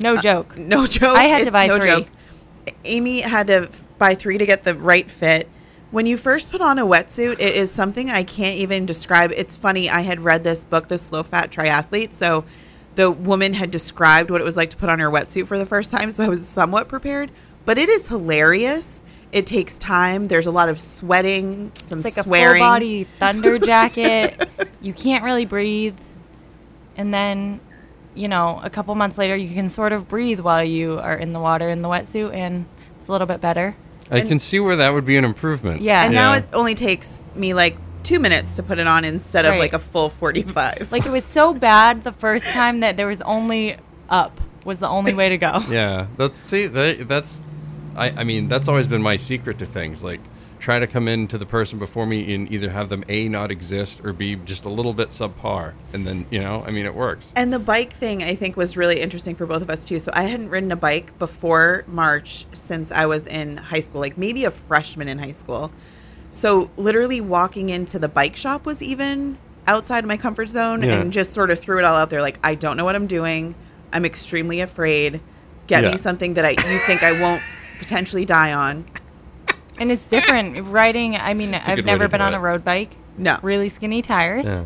No 0.00 0.14
uh, 0.14 0.20
joke. 0.22 0.56
no 0.56 0.86
joke. 0.86 1.16
I 1.16 1.24
had 1.24 1.44
to 1.44 1.50
buy 1.52 1.66
no 1.66 1.78
three. 1.78 1.86
joke. 1.86 2.06
Amy 2.84 3.20
had 3.20 3.46
to 3.48 3.54
f- 3.64 3.86
buy 3.98 4.14
three 4.14 4.38
to 4.38 4.46
get 4.46 4.64
the 4.64 4.74
right 4.74 5.10
fit. 5.10 5.48
When 5.92 6.04
you 6.06 6.16
first 6.16 6.50
put 6.50 6.60
on 6.60 6.78
a 6.78 6.84
wetsuit, 6.86 7.34
it 7.34 7.54
is 7.54 7.70
something 7.70 8.10
I 8.10 8.22
can't 8.24 8.58
even 8.58 8.86
describe. 8.86 9.30
It's 9.32 9.56
funny. 9.56 9.88
I 9.88 10.00
had 10.00 10.20
read 10.20 10.42
this 10.44 10.64
book, 10.64 10.88
The 10.88 10.98
Slow 10.98 11.22
Fat 11.22 11.50
Triathlete. 11.50 12.12
So 12.12 12.44
the 12.96 13.10
woman 13.10 13.52
had 13.54 13.70
described 13.70 14.30
what 14.30 14.40
it 14.40 14.44
was 14.44 14.56
like 14.56 14.70
to 14.70 14.76
put 14.76 14.88
on 14.88 14.98
her 14.98 15.08
wetsuit 15.10 15.46
for 15.46 15.56
the 15.58 15.66
first 15.66 15.90
time. 15.92 16.10
So 16.10 16.24
I 16.24 16.28
was 16.28 16.46
somewhat 16.46 16.88
prepared. 16.88 17.30
But 17.64 17.78
it 17.78 17.88
is 17.88 18.08
hilarious. 18.08 19.02
It 19.32 19.46
takes 19.46 19.76
time. 19.76 20.24
There's 20.26 20.46
a 20.46 20.50
lot 20.52 20.68
of 20.68 20.78
sweating, 20.80 21.72
some 21.78 21.98
It's 22.00 22.16
like 22.16 22.24
swearing. 22.24 22.62
a 22.62 22.64
full 22.64 22.72
body 22.74 23.04
thunder 23.18 23.58
jacket. 23.58 24.44
you 24.80 24.92
can't 24.92 25.24
really 25.24 25.46
breathe. 25.46 25.98
And 26.96 27.12
then, 27.12 27.60
you 28.14 28.28
know, 28.28 28.60
a 28.62 28.70
couple 28.70 28.94
months 28.94 29.18
later, 29.18 29.36
you 29.36 29.52
can 29.54 29.68
sort 29.68 29.92
of 29.92 30.08
breathe 30.08 30.40
while 30.40 30.64
you 30.64 30.98
are 30.98 31.16
in 31.16 31.32
the 31.32 31.40
water 31.40 31.68
in 31.68 31.82
the 31.82 31.88
wetsuit, 31.88 32.32
and 32.34 32.66
it's 32.98 33.08
a 33.08 33.12
little 33.12 33.26
bit 33.26 33.40
better. 33.40 33.74
i 34.10 34.20
can 34.20 34.38
see 34.38 34.60
where 34.60 34.76
that 34.76 34.92
would 34.92 35.04
be 35.04 35.16
an 35.16 35.24
improvement 35.24 35.82
Yeah. 35.82 36.04
And 36.04 36.14
Yeah. 36.14 36.20
now 36.20 36.32
it 36.34 36.44
only 36.52 36.74
takes 36.76 37.24
me 37.34 37.54
like 37.54 37.76
two 38.04 38.20
minutes 38.20 38.54
to 38.54 38.62
put 38.62 38.78
it 38.78 38.86
on 38.86 39.04
instead 39.04 39.44
of 39.44 39.50
Right. 39.52 39.58
like 39.60 39.72
a 39.72 39.80
full 39.80 40.10
45. 40.10 40.92
Like, 40.92 41.04
it 41.06 41.10
was 41.10 41.24
so 41.24 41.52
bad 41.52 42.04
the 42.04 42.12
first 42.12 42.46
time 42.54 42.80
that 42.80 42.96
there 42.96 43.08
was 43.08 43.20
only 43.22 43.76
up. 44.08 44.40
was 44.64 44.78
the 44.78 44.88
only 44.88 45.12
way 45.14 45.28
to 45.28 45.38
go. 45.38 45.60
Yeah, 45.70 46.06
that's 46.16 46.38
see 46.38 46.66
that, 46.66 47.08
that's 47.08 47.40
I 47.96 48.12
I 48.16 48.24
mean 48.24 48.48
that's 48.48 48.68
always 48.68 48.86
been 48.88 49.02
my 49.02 49.16
secret 49.16 49.58
to 49.58 49.66
things 49.66 50.02
like 50.04 50.20
try 50.66 50.80
to 50.80 50.86
come 50.88 51.06
in 51.06 51.28
to 51.28 51.38
the 51.38 51.46
person 51.46 51.78
before 51.78 52.04
me 52.06 52.34
and 52.34 52.50
either 52.50 52.68
have 52.68 52.88
them 52.88 53.04
a 53.08 53.28
not 53.28 53.52
exist 53.52 54.00
or 54.04 54.12
b 54.12 54.34
just 54.34 54.64
a 54.64 54.68
little 54.68 54.92
bit 54.92 55.10
subpar 55.10 55.72
and 55.92 56.04
then 56.04 56.26
you 56.28 56.40
know 56.40 56.64
I 56.66 56.72
mean 56.72 56.86
it 56.86 56.92
works. 56.92 57.32
And 57.36 57.52
the 57.52 57.60
bike 57.60 57.92
thing, 57.92 58.24
I 58.24 58.34
think, 58.34 58.56
was 58.56 58.76
really 58.76 59.00
interesting 59.00 59.36
for 59.36 59.46
both 59.46 59.62
of 59.62 59.70
us 59.70 59.84
too. 59.84 60.00
So 60.00 60.10
I 60.12 60.24
hadn't 60.24 60.48
ridden 60.48 60.72
a 60.72 60.76
bike 60.76 61.16
before 61.20 61.84
March 61.86 62.46
since 62.52 62.90
I 62.90 63.06
was 63.06 63.28
in 63.28 63.58
high 63.58 63.78
school, 63.78 64.00
like 64.00 64.18
maybe 64.18 64.44
a 64.44 64.50
freshman 64.50 65.06
in 65.06 65.20
high 65.20 65.30
school. 65.30 65.70
So 66.30 66.68
literally 66.76 67.20
walking 67.20 67.68
into 67.68 68.00
the 68.00 68.08
bike 68.08 68.34
shop 68.34 68.66
was 68.66 68.82
even 68.82 69.38
outside 69.68 70.04
my 70.04 70.16
comfort 70.16 70.48
zone 70.48 70.82
Yeah. 70.82 70.94
and 71.00 71.12
just 71.12 71.32
sort 71.32 71.50
of 71.50 71.60
threw 71.60 71.78
it 71.78 71.84
all 71.84 71.94
out 71.94 72.10
there. 72.10 72.22
Like, 72.22 72.40
I 72.42 72.56
don't 72.56 72.76
know 72.76 72.84
what 72.84 72.96
I'm 72.96 73.06
doing. 73.06 73.54
I'm 73.92 74.04
extremely 74.04 74.60
afraid. 74.60 75.20
Get 75.68 75.84
Yeah. 75.84 75.92
me 75.92 75.96
something 75.96 76.34
that 76.34 76.44
I 76.44 76.50
you 76.50 76.78
think 76.88 77.04
I 77.04 77.12
won't 77.20 77.42
potentially 77.78 78.24
die 78.24 78.52
on. 78.52 78.84
And 79.78 79.92
it's 79.92 80.06
different 80.06 80.66
riding. 80.68 81.16
I 81.16 81.34
mean, 81.34 81.54
I've 81.54 81.84
never 81.84 82.08
been 82.08 82.20
on 82.20 82.32
it. 82.34 82.36
a 82.36 82.40
road 82.40 82.64
bike. 82.64 82.96
No. 83.18 83.38
Really 83.42 83.68
skinny 83.68 84.02
tires. 84.02 84.46
Yeah. 84.46 84.64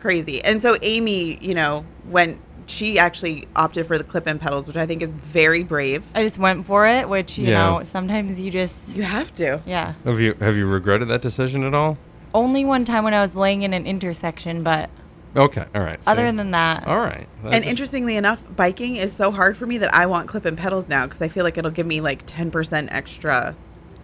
Crazy. 0.00 0.42
And 0.42 0.60
so 0.60 0.76
Amy, 0.82 1.36
you 1.40 1.54
know, 1.54 1.84
when 2.08 2.40
she 2.66 2.98
actually 2.98 3.46
opted 3.54 3.86
for 3.86 3.98
the 3.98 4.04
clip-in 4.04 4.38
pedals, 4.38 4.66
which 4.66 4.76
I 4.76 4.86
think 4.86 5.02
is 5.02 5.12
very 5.12 5.62
brave. 5.62 6.04
I 6.14 6.22
just 6.22 6.38
went 6.38 6.64
for 6.66 6.86
it, 6.86 7.08
which 7.08 7.38
you 7.38 7.48
Yeah. 7.48 7.66
know 7.66 7.82
sometimes 7.82 8.40
you 8.40 8.50
just 8.50 8.96
You 8.96 9.02
have 9.02 9.34
to. 9.36 9.60
yeah. 9.66 9.94
Have 10.04 10.20
you 10.20 10.34
have 10.40 10.56
you 10.56 10.66
regretted 10.66 11.08
that 11.08 11.22
decision 11.22 11.64
at 11.64 11.74
all? 11.74 11.98
Only 12.34 12.64
one 12.64 12.84
time 12.84 13.04
when 13.04 13.14
I 13.14 13.20
was 13.20 13.34
laying 13.36 13.62
in 13.62 13.74
an 13.74 13.84
intersection, 13.86 14.62
but 14.62 14.90
Okay, 15.36 15.64
all 15.74 15.82
right. 15.82 15.98
other 16.06 16.28
so- 16.28 16.32
than 16.32 16.50
that, 16.52 16.86
all 16.86 16.98
right. 16.98 17.26
That 17.42 17.52
And 17.54 17.62
just- 17.62 17.66
interestingly 17.68 18.16
enough, 18.16 18.44
biking 18.56 18.96
is 18.96 19.12
so 19.12 19.30
hard 19.32 19.56
for 19.56 19.66
me 19.66 19.76
that 19.78 19.92
I 19.94 20.06
want 20.06 20.28
clip-in 20.28 20.56
pedals 20.56 20.88
now 20.88 21.04
because 21.06 21.20
I 21.20 21.28
feel 21.28 21.44
like 21.44 21.58
it'll 21.58 21.70
give 21.70 21.86
me 21.86 22.00
like 22.00 22.22
10% 22.26 22.88
extra, 22.92 23.54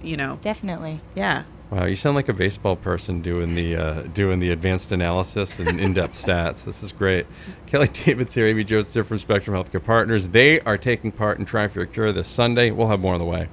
you 0.02 0.16
know. 0.16 0.38
definitely. 0.40 1.00
Yeah. 1.14 1.44
Wow, 1.70 1.84
you 1.84 1.96
sound 1.96 2.16
like 2.16 2.30
a 2.30 2.32
baseball 2.32 2.76
person 2.76 3.20
doing 3.20 3.54
the 3.54 3.76
uh, 3.76 4.02
doing 4.14 4.38
the 4.38 4.50
advanced 4.50 4.90
analysis 4.90 5.58
and 5.58 5.78
in-depth 5.84 6.14
stats. 6.14 6.64
This 6.64 6.82
is 6.82 6.92
great. 6.92 7.26
Kelly 7.66 7.88
David's 7.88 8.34
here, 8.34 8.46
Amy 8.46 8.64
Jones 8.64 8.92
here 8.94 9.04
from 9.04 9.18
Spectrum 9.18 9.54
Healthcare 9.54 9.84
Partners. 9.84 10.28
They 10.28 10.60
are 10.60 10.78
taking 10.78 11.12
part 11.12 11.38
in 11.38 11.44
Try 11.44 11.68
for 11.68 11.82
a 11.82 11.86
Cure 11.86 12.10
this 12.10 12.28
Sunday. 12.28 12.70
We'll 12.70 12.88
have 12.88 13.00
more 13.00 13.12
on 13.12 13.20
the 13.20 13.26
way. 13.26 13.48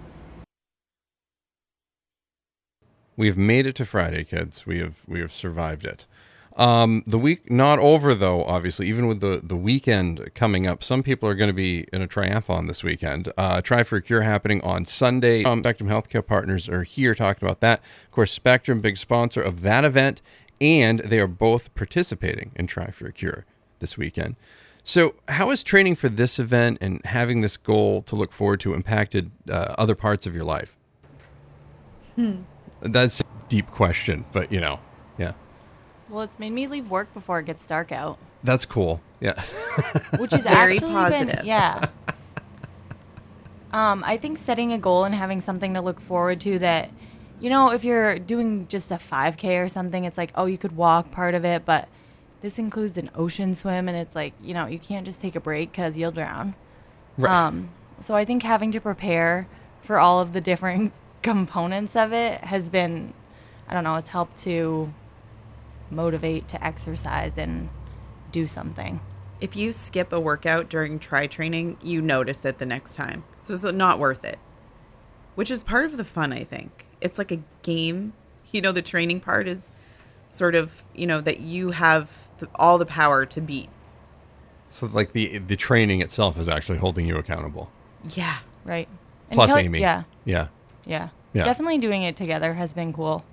We've 3.18 3.38
made 3.38 3.66
it 3.66 3.76
to 3.76 3.86
Friday, 3.86 4.24
kids. 4.24 4.66
We 4.66 4.80
have 4.80 5.04
we 5.08 5.20
have 5.20 5.34
survived 5.34 5.86
it. 5.86 6.06
Um, 6.56 7.04
the 7.06 7.18
week 7.18 7.52
not 7.52 7.80
over 7.80 8.16
though. 8.16 8.46
Obviously, 8.46 8.88
even 8.88 9.08
with 9.08 9.20
the 9.20 9.42
the 9.44 9.58
weekend 9.58 10.34
coming 10.36 10.66
up, 10.66 10.84
some 10.84 11.04
people 11.04 11.28
are 11.28 11.36
going 11.36 11.50
to 11.50 11.54
be 11.54 11.86
in 11.92 12.02
a 12.02 12.08
triathlon 12.08 12.68
this 12.68 12.84
weekend. 12.84 13.30
Uh, 13.38 13.62
Try 13.62 13.84
for 13.84 13.98
a 13.98 14.02
Cure 14.02 14.22
happening 14.22 14.62
on 14.62 14.86
Sunday. 14.86 15.44
Um, 15.44 15.60
Spectrum 15.60 15.90
Healthcare 15.90 16.26
Partners 16.26 16.70
are 16.70 16.84
here 16.84 17.14
talking 17.14 17.46
about 17.46 17.60
that. 17.60 17.80
Of 18.06 18.12
course, 18.12 18.32
Spectrum, 18.32 18.80
big 18.80 18.98
sponsor 18.98 19.42
of 19.42 19.62
that 19.62 19.84
event, 19.84 20.22
and 20.62 21.00
they 21.00 21.20
are 21.20 21.28
both 21.28 21.76
participating 21.76 22.52
in 22.56 22.68
Try 22.68 22.90
for 22.92 23.08
a 23.08 23.12
Cure 23.12 23.46
this 23.80 23.98
weekend. 23.98 24.38
So, 24.88 25.16
how 25.28 25.50
has 25.50 25.62
training 25.64 25.96
for 25.96 26.08
this 26.08 26.40
event 26.40 26.78
and 26.80 27.04
having 27.06 27.42
this 27.42 27.58
goal 27.58 28.02
to 28.04 28.16
look 28.16 28.32
forward 28.32 28.62
to 28.62 28.74
impacted 28.74 29.32
uh, 29.50 29.76
other 29.78 29.96
parts 29.96 30.26
of 30.26 30.36
your 30.36 30.46
life? 30.46 30.78
That's 32.82 33.20
a 33.20 33.24
deep 33.50 33.68
question, 33.68 34.24
but 34.32 34.54
you 34.54 34.62
know. 34.62 34.80
Well, 36.10 36.22
it's 36.22 36.38
made 36.38 36.52
me 36.52 36.68
leave 36.68 36.90
work 36.90 37.14
before 37.14 37.40
it 37.40 37.46
gets 37.46 37.66
dark 37.66 37.92
out, 37.92 38.18
That's 38.44 38.66
cool. 38.66 39.02
Yeah. 39.20 39.42
which 40.18 40.34
is 40.34 40.44
Very 40.44 40.76
actually 40.76 40.92
positive. 40.92 41.36
Been, 41.38 41.46
yeah. 41.46 41.86
Um, 43.74 44.04
I 44.06 44.18
think 44.18 44.38
setting 44.38 44.72
a 44.72 44.78
goal 44.78 45.04
and 45.04 45.16
having 45.16 45.42
something 45.42 45.74
to 45.74 45.82
look 45.82 46.00
forward 46.00 46.40
to 46.42 46.60
that, 46.60 46.92
you 47.42 47.50
know, 47.50 47.72
if 47.72 47.84
you're 47.84 48.20
doing 48.20 48.68
just 48.68 48.92
a 48.92 48.96
5K 48.96 49.64
or 49.64 49.68
something, 49.68 50.06
it's 50.06 50.18
like, 50.18 50.32
oh, 50.36 50.46
you 50.46 50.58
could 50.58 50.76
walk 50.78 51.12
part 51.12 51.34
of 51.34 51.44
it, 51.44 51.66
but 51.66 51.90
this 52.42 52.60
includes 52.60 52.98
an 52.98 53.10
ocean 53.16 53.56
swim, 53.56 53.90
and 53.90 53.98
it's 53.98 54.16
like, 54.16 54.34
you 54.42 54.54
know, 54.54 54.68
you 54.68 54.80
can't 54.80 55.06
just 55.06 55.20
take 55.20 55.36
a 55.36 55.40
break 55.40 55.72
because 55.72 55.98
you'll 55.98 56.12
drown. 56.12 56.54
Um, 57.28 57.70
so 58.00 58.16
I 58.16 58.24
think 58.24 58.44
having 58.44 58.72
to 58.72 58.80
prepare 58.80 59.48
for 59.82 60.00
all 60.00 60.22
of 60.22 60.34
the 60.34 60.42
different 60.42 60.94
components 61.22 61.96
of 61.96 62.14
it 62.14 62.44
has 62.46 62.70
been, 62.70 63.14
I 63.68 63.74
don't 63.74 63.84
know, 63.84 63.96
it's 63.96 64.10
helped 64.10 64.38
to 64.40 64.94
motivate 65.90 66.48
to 66.50 66.64
exercise 66.66 67.38
and 67.38 67.70
do 68.32 68.48
something. 68.48 69.00
If 69.42 69.56
you 69.56 69.72
skip 69.72 70.12
a 70.14 70.20
workout 70.20 70.70
during 70.70 70.98
try 71.00 71.28
training, 71.28 71.78
you 71.84 72.02
notice 72.02 72.46
it 72.46 72.58
the 72.58 72.66
next 72.66 72.96
time. 72.96 73.24
So 73.44 73.54
it's 73.54 73.64
not 73.64 74.00
worth 74.00 74.24
it. 74.26 74.40
Which 75.36 75.52
is 75.52 75.64
part 75.64 75.86
of 75.86 75.98
the 75.98 76.06
fun, 76.06 76.32
I 76.32 76.44
think. 76.44 76.86
It's 77.02 77.18
like 77.18 77.32
a 77.32 77.40
game. 77.62 78.14
You 78.52 78.62
know, 78.62 78.72
the 78.72 78.82
training 78.82 79.20
part 79.20 79.48
is 79.48 79.72
sort 80.30 80.56
of, 80.56 80.84
you 80.96 81.06
know, 81.06 81.20
that 81.22 81.42
you 81.42 81.72
have 81.72 82.30
the, 82.38 82.48
all 82.56 82.78
the 82.78 82.86
power 82.86 83.26
to 83.26 83.42
beat. 83.42 83.70
so, 84.70 84.88
like 84.88 85.12
the 85.12 85.38
the 85.40 85.56
training 85.56 86.02
itself 86.02 86.40
is 86.40 86.48
actually 86.48 86.78
holding 86.78 87.06
you 87.06 87.18
accountable. 87.18 87.70
Yeah. 88.16 88.38
Right. 88.64 88.88
And 89.30 89.36
Plus, 89.36 89.50
Kelly- 89.52 89.64
Amy. 89.66 89.80
Yeah. 89.82 90.04
Yeah. 90.24 90.48
Yeah. 90.86 91.10
Yeah. 91.34 91.44
Definitely 91.44 91.80
doing 91.80 92.04
it 92.04 92.16
together 92.16 92.54
has 92.54 92.74
been 92.74 92.94
cool. 92.94 93.26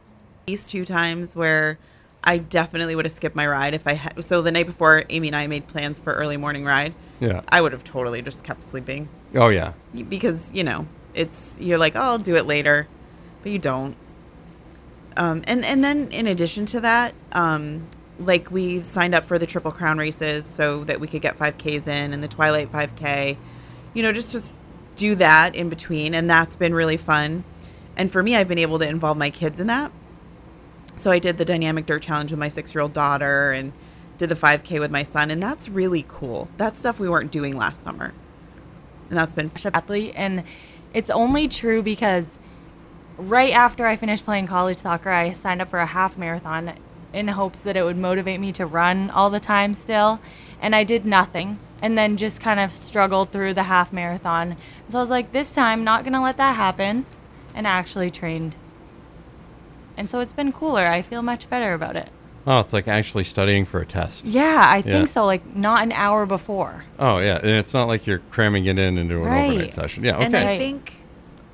These 0.47 0.68
two 0.68 0.85
times 0.85 1.37
where 1.37 1.78
I 2.25 2.38
definitely 2.38 2.95
would 2.95 3.05
have 3.05 3.12
skipped 3.12 3.35
my 3.35 3.47
ride 3.47 3.75
if 3.75 3.87
I 3.87 3.95
had. 3.95 4.23
So 4.25 4.43
the 4.43 4.52
night 4.52 4.67
before, 4.67 5.05
Amy 5.11 5.29
and 5.29 5.37
I 5.37 5.47
made 5.47 5.67
plans 5.67 5.99
for 5.99 6.12
early 6.12 6.37
morning 6.37 6.64
ride. 6.64 6.95
Yeah. 7.21 7.43
I 7.49 7.61
would 7.61 7.73
have 7.73 7.85
totally 7.85 8.23
just 8.23 8.45
kept 8.45 8.62
sleeping 8.64 9.09
Oh 9.35 9.49
yeah. 9.49 9.73
because 10.09 10.52
you 10.52 10.64
know 10.64 10.87
it's 11.14 11.57
you're 11.61 11.79
like, 11.79 11.95
oh, 11.97 12.00
I'll 12.00 12.19
do 12.19 12.37
it 12.37 12.47
later, 12.47 12.87
but 13.43 13.52
you 13.52 13.59
don't. 13.59 13.97
Um, 15.17 15.43
and 15.47 15.64
and 15.64 15.83
then 15.85 16.09
in 16.11 16.26
addition 16.26 16.64
to 16.67 16.81
that, 16.81 17.14
um, 17.33 17.87
like 18.19 18.50
we 18.50 18.83
signed 18.83 19.14
up 19.14 19.25
for 19.25 19.38
the 19.38 19.47
Triple 19.47 19.73
Crown 19.73 19.99
races 19.99 20.47
so 20.47 20.85
that 20.85 21.00
we 21.00 21.09
could 21.09 21.23
get 21.23 21.37
5Ks 21.37 21.87
in 21.88 22.12
and 22.12 22.23
the 22.23 22.29
Twilight 22.29 22.71
5K, 22.73 23.37
you 23.95 24.02
know, 24.02 24.12
just 24.12 24.33
just 24.33 24.57
do 24.97 25.14
that 25.17 25.55
in 25.55 25.69
between, 25.69 26.14
and 26.14 26.31
that's 26.31 26.57
been 26.57 26.75
really 26.75 26.97
fun. 26.97 27.45
And 27.97 28.11
for 28.11 28.23
me, 28.23 28.37
I've 28.37 28.49
been 28.49 28.59
able 28.59 28.79
to 28.79 28.88
involve 28.88 29.17
my 29.19 29.31
kids 29.31 29.59
in 29.61 29.67
that. 29.67 29.91
So 30.96 31.11
I 31.11 31.18
did 31.18 31.38
the 31.38 31.44
dynamic 31.44 31.87
dirt 31.87 32.02
challenge 32.02 32.30
with 32.30 32.40
my 32.40 32.49
six 32.49 32.75
year 32.75 32.82
old 32.82 32.92
daughter 32.92 33.52
and 33.52 33.72
did 34.18 34.28
the 34.28 34.34
5K 34.34 34.78
with 34.78 34.90
my 34.90 35.02
son, 35.02 35.30
and 35.30 35.42
that's 35.42 35.68
really 35.68 36.04
cool. 36.06 36.49
That's 36.56 36.78
stuff 36.78 37.00
we 37.00 37.08
weren't 37.08 37.32
doing 37.32 37.56
last 37.56 37.82
summer, 37.82 38.12
and 39.08 39.16
that's 39.18 39.34
been 39.34 39.50
athlete 39.72 40.12
and 40.14 40.44
it's 40.94 41.11
only 41.11 41.49
true 41.49 41.82
because 41.82 42.38
right 43.16 43.52
after 43.52 43.87
I 43.87 43.96
finished 43.96 44.25
playing 44.25 44.46
college 44.46 44.78
soccer, 44.78 45.11
I 45.11 45.32
signed 45.32 45.62
up 45.62 45.68
for 45.68 45.78
a 45.78 45.87
half 45.87 46.18
marathon 46.18 46.75
in 47.12 47.28
hopes 47.28 47.61
that 47.61 47.76
it 47.76 47.84
would 47.84 47.96
motivate 47.96 48.40
me 48.40 48.52
to 48.52 48.66
run 48.66 49.11
all 49.11 49.30
the 49.30 49.40
time 49.40 49.75
still, 49.75 50.20
and 50.61 50.75
I 50.75 50.84
did 50.84 51.04
nothing. 51.04 51.58
And 51.80 51.99
then 51.99 52.16
just 52.16 52.40
kind 52.40 52.61
of 52.61 52.70
struggled 52.70 53.32
through 53.32 53.54
the 53.54 53.64
half 53.64 53.92
marathon. 53.92 54.56
So 54.88 54.99
I 54.99 55.00
was 55.00 55.11
like, 55.11 55.32
this 55.32 55.52
time, 55.52 55.82
not 55.82 56.04
gonna 56.04 56.22
let 56.22 56.37
that 56.37 56.54
happen, 56.54 57.06
and 57.54 57.66
actually 57.66 58.11
trained. 58.11 58.54
And 59.96 60.08
so 60.08 60.20
it's 60.20 60.32
been 60.32 60.52
cooler. 60.52 60.87
I 60.87 61.02
feel 61.02 61.22
much 61.22 61.49
better 61.50 61.75
about 61.75 61.96
it. 61.96 62.08
Oh, 62.46 62.58
it's 62.58 62.72
like 62.72 62.88
actually 62.88 63.25
studying 63.25 63.64
for 63.64 63.80
a 63.80 63.87
test. 63.87 64.26
Yeah, 64.26 64.64
I 64.66 64.82
think 64.82 65.06
Yeah. 65.06 65.12
so. 65.12 65.25
Like 65.25 65.54
not 65.54 65.82
an 65.84 65.92
hour 65.92 66.26
before. 66.26 66.84
Oh 66.99 67.18
yeah, 67.18 67.37
and 67.37 67.50
it's 67.50 67.72
not 67.72 67.87
like 67.88 68.06
you're 68.06 68.20
cramming 68.30 68.64
it 68.66 68.78
in 68.78 68.99
into 68.99 69.16
an 69.16 69.22
Right. 69.22 69.50
overnight 69.50 69.72
session. 69.75 70.02
Yeah. 70.04 70.16
Okay. 70.16 70.25
And 70.25 70.37
I 70.37 70.44
Right. 70.46 70.58
think, 70.58 70.94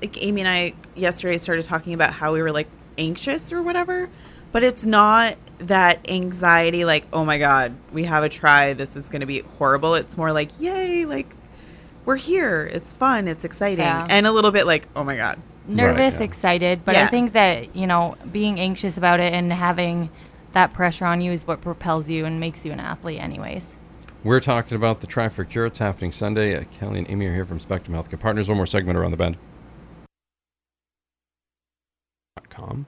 like 0.01 0.23
Amy 0.23 0.41
and 0.43 0.49
I 0.49 0.73
yesterday 0.95 1.37
started 1.37 1.65
talking 1.65 1.93
about 1.93 2.15
how 2.15 2.33
we 2.33 2.41
were 2.41 2.53
like 2.53 2.69
anxious 2.97 3.53
or 3.53 3.63
whatever, 3.63 4.09
but 4.53 4.63
it's 4.63 4.87
not 4.87 5.35
that 5.59 5.99
anxiety 6.09 6.85
like, 6.85 7.05
oh 7.13 7.25
my 7.25 7.37
god, 7.37 7.73
we 7.93 8.05
have 8.05 8.23
a 8.25 8.29
try, 8.29 8.73
this 8.73 8.97
is 8.97 9.09
going 9.11 9.21
to 9.21 9.27
be 9.27 9.41
horrible. 9.59 9.95
It's 9.95 10.17
more 10.17 10.33
like, 10.33 10.51
yay, 10.61 11.05
like 11.05 11.29
we're 12.07 12.17
here, 12.17 12.71
it's 12.73 12.93
fun, 12.95 13.29
it's 13.29 13.45
exciting, 13.45 13.85
Yeah. 13.85 14.07
and 14.09 14.27
a 14.27 14.33
little 14.33 14.53
bit 14.53 14.67
like, 14.67 14.87
oh 14.97 15.05
my 15.05 15.17
god, 15.17 15.39
nervous, 15.69 16.19
yeah. 16.19 16.25
excited, 16.25 16.85
but 16.85 16.97
I 16.97 17.07
think 17.07 17.33
that, 17.35 17.77
you 17.77 17.87
know, 17.87 18.17
being 18.33 18.59
anxious 18.59 18.97
about 18.97 19.21
it 19.21 19.33
and 19.33 19.53
having 19.53 20.11
that 20.53 20.73
pressure 20.73 21.05
on 21.05 21.21
you 21.21 21.33
is 21.33 21.47
what 21.47 21.61
propels 21.61 22.09
you 22.09 22.25
and 22.25 22.41
makes 22.41 22.65
you 22.65 22.73
an 22.73 22.81
athlete 22.81 23.21
anyways. 23.21 23.79
We're 24.25 24.41
talking 24.41 24.77
about 24.77 25.01
the 25.01 25.07
Try 25.07 25.29
for 25.29 25.45
Cure. 25.45 25.67
It's 25.67 25.79
happening 25.79 26.11
Sunday. 26.11 26.57
Uh, 26.57 26.65
Kelly 26.73 26.99
and 26.99 27.11
Amy 27.11 27.27
are 27.27 27.35
here 27.35 27.45
from 27.45 27.61
Spectrum 27.61 27.97
Healthcare 27.97 28.19
Partners. 28.19 28.49
One 28.49 28.57
more 28.57 28.67
segment 28.67 28.99
around 28.99 29.13
the 29.13 29.17
bend. 29.17 29.37
Com. 32.51 32.87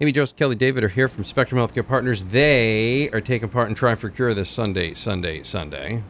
Amy 0.00 0.12
Jose, 0.12 0.34
Kelly, 0.36 0.54
David 0.54 0.84
are 0.84 0.88
here 0.88 1.08
from 1.08 1.24
Spectrum 1.24 1.58
Healthcare 1.58 1.86
Partners. 1.86 2.26
They 2.26 3.08
are 3.10 3.20
taking 3.22 3.48
part 3.48 3.68
in 3.70 3.74
Try 3.74 3.94
for 3.94 4.10
Cure 4.10 4.34
this 4.34 4.50
Sunday, 4.50 4.92
Sunday, 4.92 5.42
Sunday. 5.42 6.02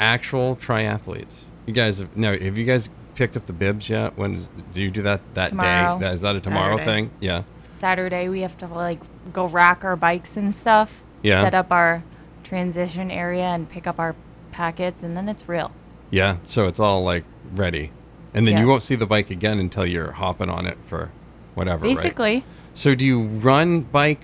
Actual 0.00 0.56
triathletes. 0.56 1.44
You 1.66 1.72
guys 1.72 1.98
have 1.98 2.16
now. 2.16 2.36
Have 2.36 2.58
you 2.58 2.64
guys 2.64 2.90
picked 3.20 3.36
up 3.36 3.44
the 3.44 3.52
bibs 3.52 3.90
yet? 3.90 4.16
When 4.16 4.34
is, 4.34 4.48
do 4.72 4.80
you 4.80 4.90
do 4.90 5.02
that 5.02 5.20
that 5.34 5.50
Tomorrow. 5.50 5.98
day? 5.98 6.06
That, 6.06 6.14
is 6.14 6.22
that 6.22 6.36
a 6.36 6.40
tomorrow 6.40 6.78
Saturday. 6.78 6.90
thing? 7.02 7.10
Yeah. 7.20 7.42
Saturday 7.68 8.30
we 8.30 8.40
have 8.40 8.56
to 8.58 8.66
like 8.66 8.98
go 9.30 9.46
rack 9.46 9.84
our 9.84 9.94
bikes 9.94 10.38
and 10.38 10.54
stuff, 10.54 11.02
Yeah. 11.22 11.44
set 11.44 11.52
up 11.52 11.70
our 11.70 12.02
transition 12.44 13.10
area 13.10 13.42
and 13.44 13.68
pick 13.68 13.86
up 13.86 13.98
our 13.98 14.14
packets 14.52 15.02
and 15.02 15.14
then 15.18 15.28
it's 15.28 15.50
real. 15.50 15.70
Yeah, 16.10 16.36
so 16.44 16.66
it's 16.66 16.80
all 16.80 17.02
like 17.04 17.24
ready, 17.54 17.90
and 18.32 18.46
then 18.46 18.54
Yeah. 18.54 18.60
you 18.62 18.66
won't 18.68 18.82
see 18.82 18.94
the 18.96 19.06
bike 19.06 19.28
again 19.30 19.58
until 19.58 19.84
you're 19.84 20.12
hopping 20.12 20.48
on 20.48 20.64
it 20.64 20.78
for 20.86 21.10
whatever. 21.54 21.84
right? 21.86 21.94
Basically, 21.94 22.44
So 22.72 22.94
do 22.94 23.04
you 23.04 23.20
run 23.24 23.82
bike? 23.82 24.22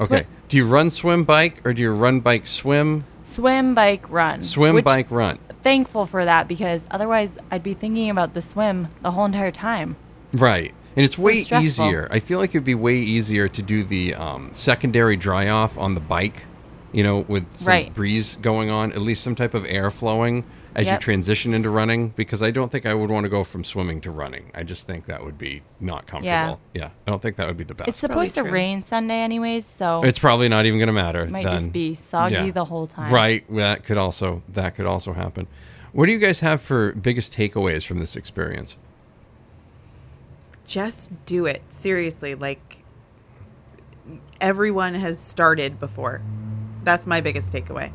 Okay. 0.00 0.24
Do 0.48 0.56
you 0.56 0.66
run 0.66 0.88
swim 0.88 1.24
bike 1.24 1.60
or 1.66 1.74
do 1.74 1.82
you 1.82 1.92
run 1.92 2.20
bike 2.20 2.46
swim? 2.46 3.04
swim, 3.24 3.74
bike, 3.74 4.08
run. 4.08 4.40
Swim 4.40 4.76
which- 4.76 4.84
bike 4.86 5.08
run. 5.10 5.38
Thankful 5.70 6.06
for 6.06 6.24
that 6.24 6.46
because 6.46 6.86
otherwise 6.92 7.38
I'd 7.50 7.64
be 7.64 7.74
thinking 7.74 8.08
about 8.08 8.34
the 8.34 8.40
swim 8.40 8.86
the 9.02 9.10
whole 9.10 9.24
entire 9.24 9.50
time. 9.50 9.96
Right. 10.32 10.72
And 10.94 11.04
it's 11.04 11.16
So 11.16 11.22
way 11.24 11.40
stressful. 11.40 11.66
easier. 11.66 12.06
I 12.08 12.20
feel 12.20 12.38
like 12.38 12.50
it'd 12.50 12.62
be 12.64 12.76
way 12.76 12.94
easier 12.94 13.48
to 13.48 13.62
do 13.62 13.82
the 13.82 14.14
um, 14.14 14.50
secondary 14.52 15.16
dry 15.16 15.48
off 15.48 15.76
on 15.76 15.94
the 15.94 16.00
bike, 16.00 16.44
you 16.92 17.02
know, 17.02 17.24
with 17.26 17.50
some 17.52 17.68
Right. 17.68 17.92
breeze 17.92 18.36
going 18.36 18.70
on, 18.70 18.92
at 18.92 19.02
least 19.02 19.24
some 19.24 19.34
type 19.34 19.54
of 19.54 19.64
air 19.68 19.90
flowing 19.90 20.44
as 20.76 20.86
you 20.86 20.96
transition 20.98 21.54
into 21.54 21.70
running. 21.70 22.10
Because 22.10 22.42
I 22.42 22.50
don't 22.50 22.70
think 22.70 22.86
I 22.86 22.94
would 22.94 23.10
want 23.10 23.24
to 23.24 23.28
go 23.28 23.42
from 23.42 23.64
swimming 23.64 24.00
to 24.02 24.10
running. 24.10 24.50
I 24.54 24.62
just 24.62 24.86
think 24.86 25.06
that 25.06 25.24
would 25.24 25.38
be 25.38 25.62
not 25.80 26.06
comfortable. 26.06 26.60
Yeah. 26.74 26.82
yeah 26.82 26.90
I 27.06 27.10
don't 27.10 27.20
think 27.20 27.36
that 27.36 27.46
would 27.48 27.56
be 27.56 27.64
the 27.64 27.74
best. 27.74 27.88
It's 27.88 27.98
supposed 27.98 28.34
to 28.34 28.42
true. 28.42 28.50
rain 28.52 28.82
Sunday 28.82 29.20
anyways, 29.20 29.64
so 29.66 30.02
It's 30.04 30.18
probably 30.18 30.48
not 30.48 30.66
even 30.66 30.78
going 30.78 30.86
to 30.88 30.92
matter. 30.92 31.22
it 31.22 31.30
might 31.30 31.44
then. 31.44 31.52
just 31.52 31.72
be 31.72 31.94
soggy 31.94 32.34
Yeah. 32.34 32.50
the 32.50 32.64
whole 32.66 32.86
time. 32.86 33.12
Right. 33.12 33.44
That 33.54 33.84
could 33.84 33.96
also 33.98 34.42
that 34.50 34.74
could 34.76 34.86
also 34.86 35.12
happen. 35.12 35.46
What 35.92 36.06
do 36.06 36.12
you 36.12 36.18
guys 36.18 36.40
have 36.40 36.60
for 36.60 36.92
biggest 36.92 37.32
takeaways 37.32 37.86
from 37.86 37.98
this 37.98 38.16
experience? 38.16 38.76
Just 40.66 41.10
do 41.26 41.46
it. 41.46 41.62
Seriously, 41.70 42.34
like 42.34 42.82
everyone 44.40 44.94
has 44.94 45.18
started 45.18 45.78
before. 45.80 46.20
That's 46.84 47.06
my 47.06 47.20
biggest 47.20 47.52
takeaway. 47.52 47.92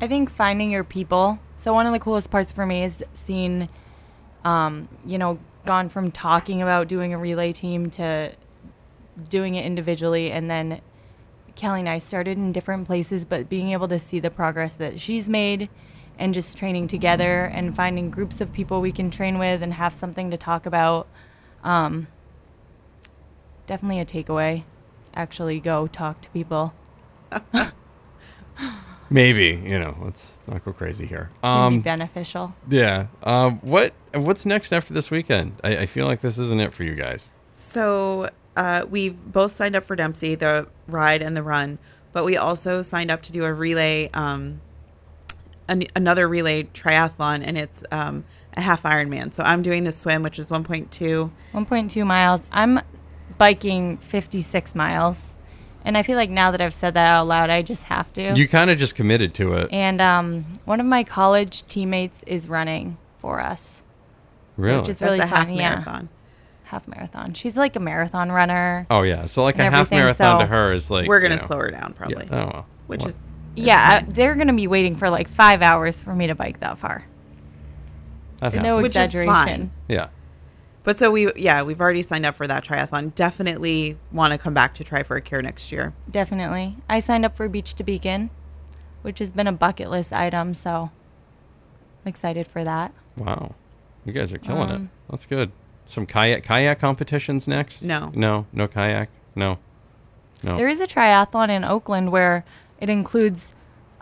I 0.00 0.06
think 0.06 0.30
finding 0.30 0.70
your 0.70 0.84
people. 0.84 1.38
So 1.56 1.72
one 1.72 1.86
of 1.86 1.92
the 1.92 1.98
coolest 1.98 2.30
parts 2.30 2.52
for 2.52 2.66
me 2.66 2.84
is 2.84 3.04
seeing, 3.14 3.68
um, 4.44 4.88
you 5.06 5.18
know, 5.18 5.38
gone 5.64 5.88
from 5.88 6.10
talking 6.10 6.60
about 6.60 6.88
doing 6.88 7.14
a 7.14 7.18
relay 7.18 7.52
team 7.52 7.90
to 7.90 8.32
doing 9.28 9.54
it 9.54 9.64
individually, 9.64 10.30
and 10.30 10.50
then 10.50 10.80
Kelly 11.54 11.80
and 11.80 11.88
I 11.88 11.98
started 11.98 12.36
in 12.36 12.52
different 12.52 12.86
places, 12.86 13.24
but 13.24 13.48
being 13.48 13.70
able 13.70 13.88
to 13.88 13.98
see 13.98 14.18
the 14.18 14.30
progress 14.30 14.74
that 14.74 14.98
she's 14.98 15.28
made, 15.28 15.70
and 16.18 16.34
just 16.34 16.56
training 16.56 16.88
together 16.88 17.44
and 17.44 17.74
finding 17.74 18.10
groups 18.10 18.40
of 18.40 18.52
people 18.52 18.80
we 18.80 18.92
can 18.92 19.10
train 19.10 19.38
with 19.38 19.62
and 19.62 19.74
have 19.74 19.92
something 19.92 20.30
to 20.30 20.36
talk 20.36 20.66
about. 20.66 21.08
Um, 21.62 22.08
definitely 23.66 24.00
a 24.00 24.04
takeaway. 24.04 24.64
Actually, 25.14 25.60
go 25.60 25.86
talk 25.86 26.20
to 26.20 26.30
people. 26.30 26.74
Maybe 29.10 29.60
you 29.64 29.78
know. 29.78 29.96
Let's 30.00 30.38
not 30.46 30.64
go 30.64 30.72
crazy 30.72 31.06
here. 31.06 31.30
Can 31.42 31.70
be 31.72 31.76
Um. 31.76 31.80
beneficial. 31.80 32.54
Yeah. 32.68 33.06
Um. 33.22 33.58
What 33.62 33.92
What's 34.14 34.46
next 34.46 34.72
after 34.72 34.94
this 34.94 35.10
weekend? 35.10 35.52
I, 35.64 35.78
I 35.78 35.86
feel 35.86 36.06
like 36.06 36.20
this 36.20 36.38
isn't 36.38 36.60
it 36.60 36.72
for 36.74 36.84
you 36.84 36.94
guys. 36.94 37.30
So 37.52 38.30
uh, 38.56 38.84
we've 38.88 39.16
both 39.32 39.54
signed 39.54 39.76
up 39.76 39.84
for 39.84 39.96
Dempsey, 39.96 40.34
the 40.34 40.68
ride 40.86 41.22
and 41.22 41.36
the 41.36 41.42
run, 41.42 41.78
but 42.12 42.24
we 42.24 42.36
also 42.36 42.82
signed 42.82 43.10
up 43.10 43.22
to 43.22 43.32
do 43.32 43.44
a 43.44 43.52
relay, 43.52 44.08
um, 44.14 44.60
an, 45.68 45.84
another 45.96 46.28
relay 46.28 46.64
triathlon, 46.64 47.42
and 47.44 47.56
it's 47.58 47.82
um, 47.90 48.24
a 48.56 48.60
half 48.60 48.82
Ironman. 48.84 49.32
So 49.34 49.42
I'm 49.42 49.62
doing 49.62 49.84
the 49.84 49.92
swim, 49.92 50.22
which 50.22 50.38
is 50.38 50.50
1.2. 50.50 50.88
1.2 51.52 52.06
miles. 52.06 52.46
I'm 52.52 52.80
biking 53.38 53.96
56 53.98 54.74
miles. 54.74 55.34
And 55.84 55.98
I 55.98 56.02
feel 56.02 56.16
like 56.16 56.30
now 56.30 56.50
that 56.50 56.60
I've 56.62 56.72
said 56.74 56.94
that 56.94 57.12
out 57.12 57.26
loud, 57.26 57.50
I 57.50 57.60
just 57.62 57.84
have 57.84 58.12
to. 58.14 58.34
You 58.34 58.48
kind 58.48 58.70
of 58.70 58.78
just 58.78 58.94
committed 58.94 59.34
to 59.34 59.52
it. 59.54 59.68
and 59.72 60.00
um, 60.00 60.46
one 60.64 60.80
of 60.80 60.86
my 60.86 61.04
college 61.04 61.66
teammates 61.66 62.22
is 62.26 62.48
running 62.48 62.96
for 63.18 63.40
us. 63.40 63.82
really? 64.56 64.82
just- 64.84 65.00
That's 65.00 65.10
really 65.10 65.22
a 65.22 65.26
half 65.26 65.46
fun, 65.48 65.54
yeah. 65.56 65.70
marathon. 65.70 66.08
Half 66.64 66.88
marathon. 66.88 67.34
She's 67.34 67.56
like 67.56 67.76
a 67.76 67.80
marathon 67.80 68.32
runner. 68.32 68.86
oh 68.90 69.02
yeah. 69.02 69.26
So 69.26 69.44
like 69.44 69.58
a 69.58 69.64
half 69.64 69.72
everything, 69.74 69.98
marathon 69.98 70.40
to 70.40 70.46
her 70.46 70.72
is 70.72 70.90
like 70.90 71.06
We're 71.06 71.20
gonna 71.20 71.34
you 71.34 71.40
know, 71.42 71.46
slow 71.46 71.58
her 71.58 71.70
down 71.70 71.90
Yeah. 71.90 71.96
probably, 71.98 72.28
Oh. 72.30 72.36
Well. 72.46 72.66
which 72.86 73.00
Well, 73.00 73.08
is 73.10 73.20
yeah. 73.54 74.00
I- 74.02 74.06
they're 74.10 74.34
going 74.34 74.48
to 74.48 74.54
be 74.54 74.66
waiting 74.66 74.96
for 74.96 75.10
like 75.10 75.28
five 75.28 75.60
hours 75.62 76.02
for 76.02 76.14
me 76.14 76.26
to 76.28 76.34
bike 76.34 76.60
that 76.60 76.78
far. 76.78 77.04
that 78.40 78.54
No 78.54 78.60
happens. 78.78 78.82
Which 78.82 78.90
is 78.92 78.96
exaggeration. 78.96 79.32
fine. 79.34 79.70
Yeah. 79.88 80.08
But 80.84 80.98
so 80.98 81.10
we, 81.10 81.32
yeah, 81.34 81.62
we've 81.62 81.80
already 81.80 82.02
signed 82.02 82.26
up 82.26 82.36
for 82.36 82.46
that 82.46 82.62
triathlon. 82.64 83.14
Definitely 83.14 83.96
want 84.12 84.32
to 84.32 84.38
come 84.38 84.52
back 84.52 84.74
to 84.74 84.84
try 84.84 85.02
for 85.02 85.16
a 85.16 85.20
cure 85.22 85.40
next 85.40 85.72
year. 85.72 85.94
Definitely. 86.10 86.76
I 86.88 86.98
signed 87.00 87.24
up 87.24 87.34
for 87.36 87.48
Beach 87.48 87.72
to 87.74 87.84
Beacon, 87.84 88.28
which 89.02 89.18
has 89.18 89.32
been 89.32 89.46
a 89.46 89.52
bucket 89.52 89.90
list 89.90 90.12
item. 90.12 90.52
So 90.52 90.90
I'm 92.04 92.08
excited 92.08 92.46
for 92.46 92.62
that. 92.64 92.92
Wow. 93.16 93.54
You 94.04 94.12
guys 94.12 94.30
are 94.32 94.38
killing 94.38 94.68
it. 94.68 94.74
Um, 94.74 94.90
That's 95.08 95.24
good. 95.24 95.50
Some 95.86 96.06
kayak 96.06 96.44
kayak 96.44 96.80
competitions 96.80 97.48
next? 97.48 97.82
No. 97.82 98.12
No. 98.14 98.46
No 98.52 98.68
kayak. 98.68 99.08
No. 99.34 99.58
No. 100.42 100.56
There 100.56 100.68
is 100.68 100.80
a 100.80 100.86
triathlon 100.86 101.48
in 101.48 101.64
Oakland 101.64 102.12
where 102.12 102.44
it 102.78 102.90
includes 102.90 103.52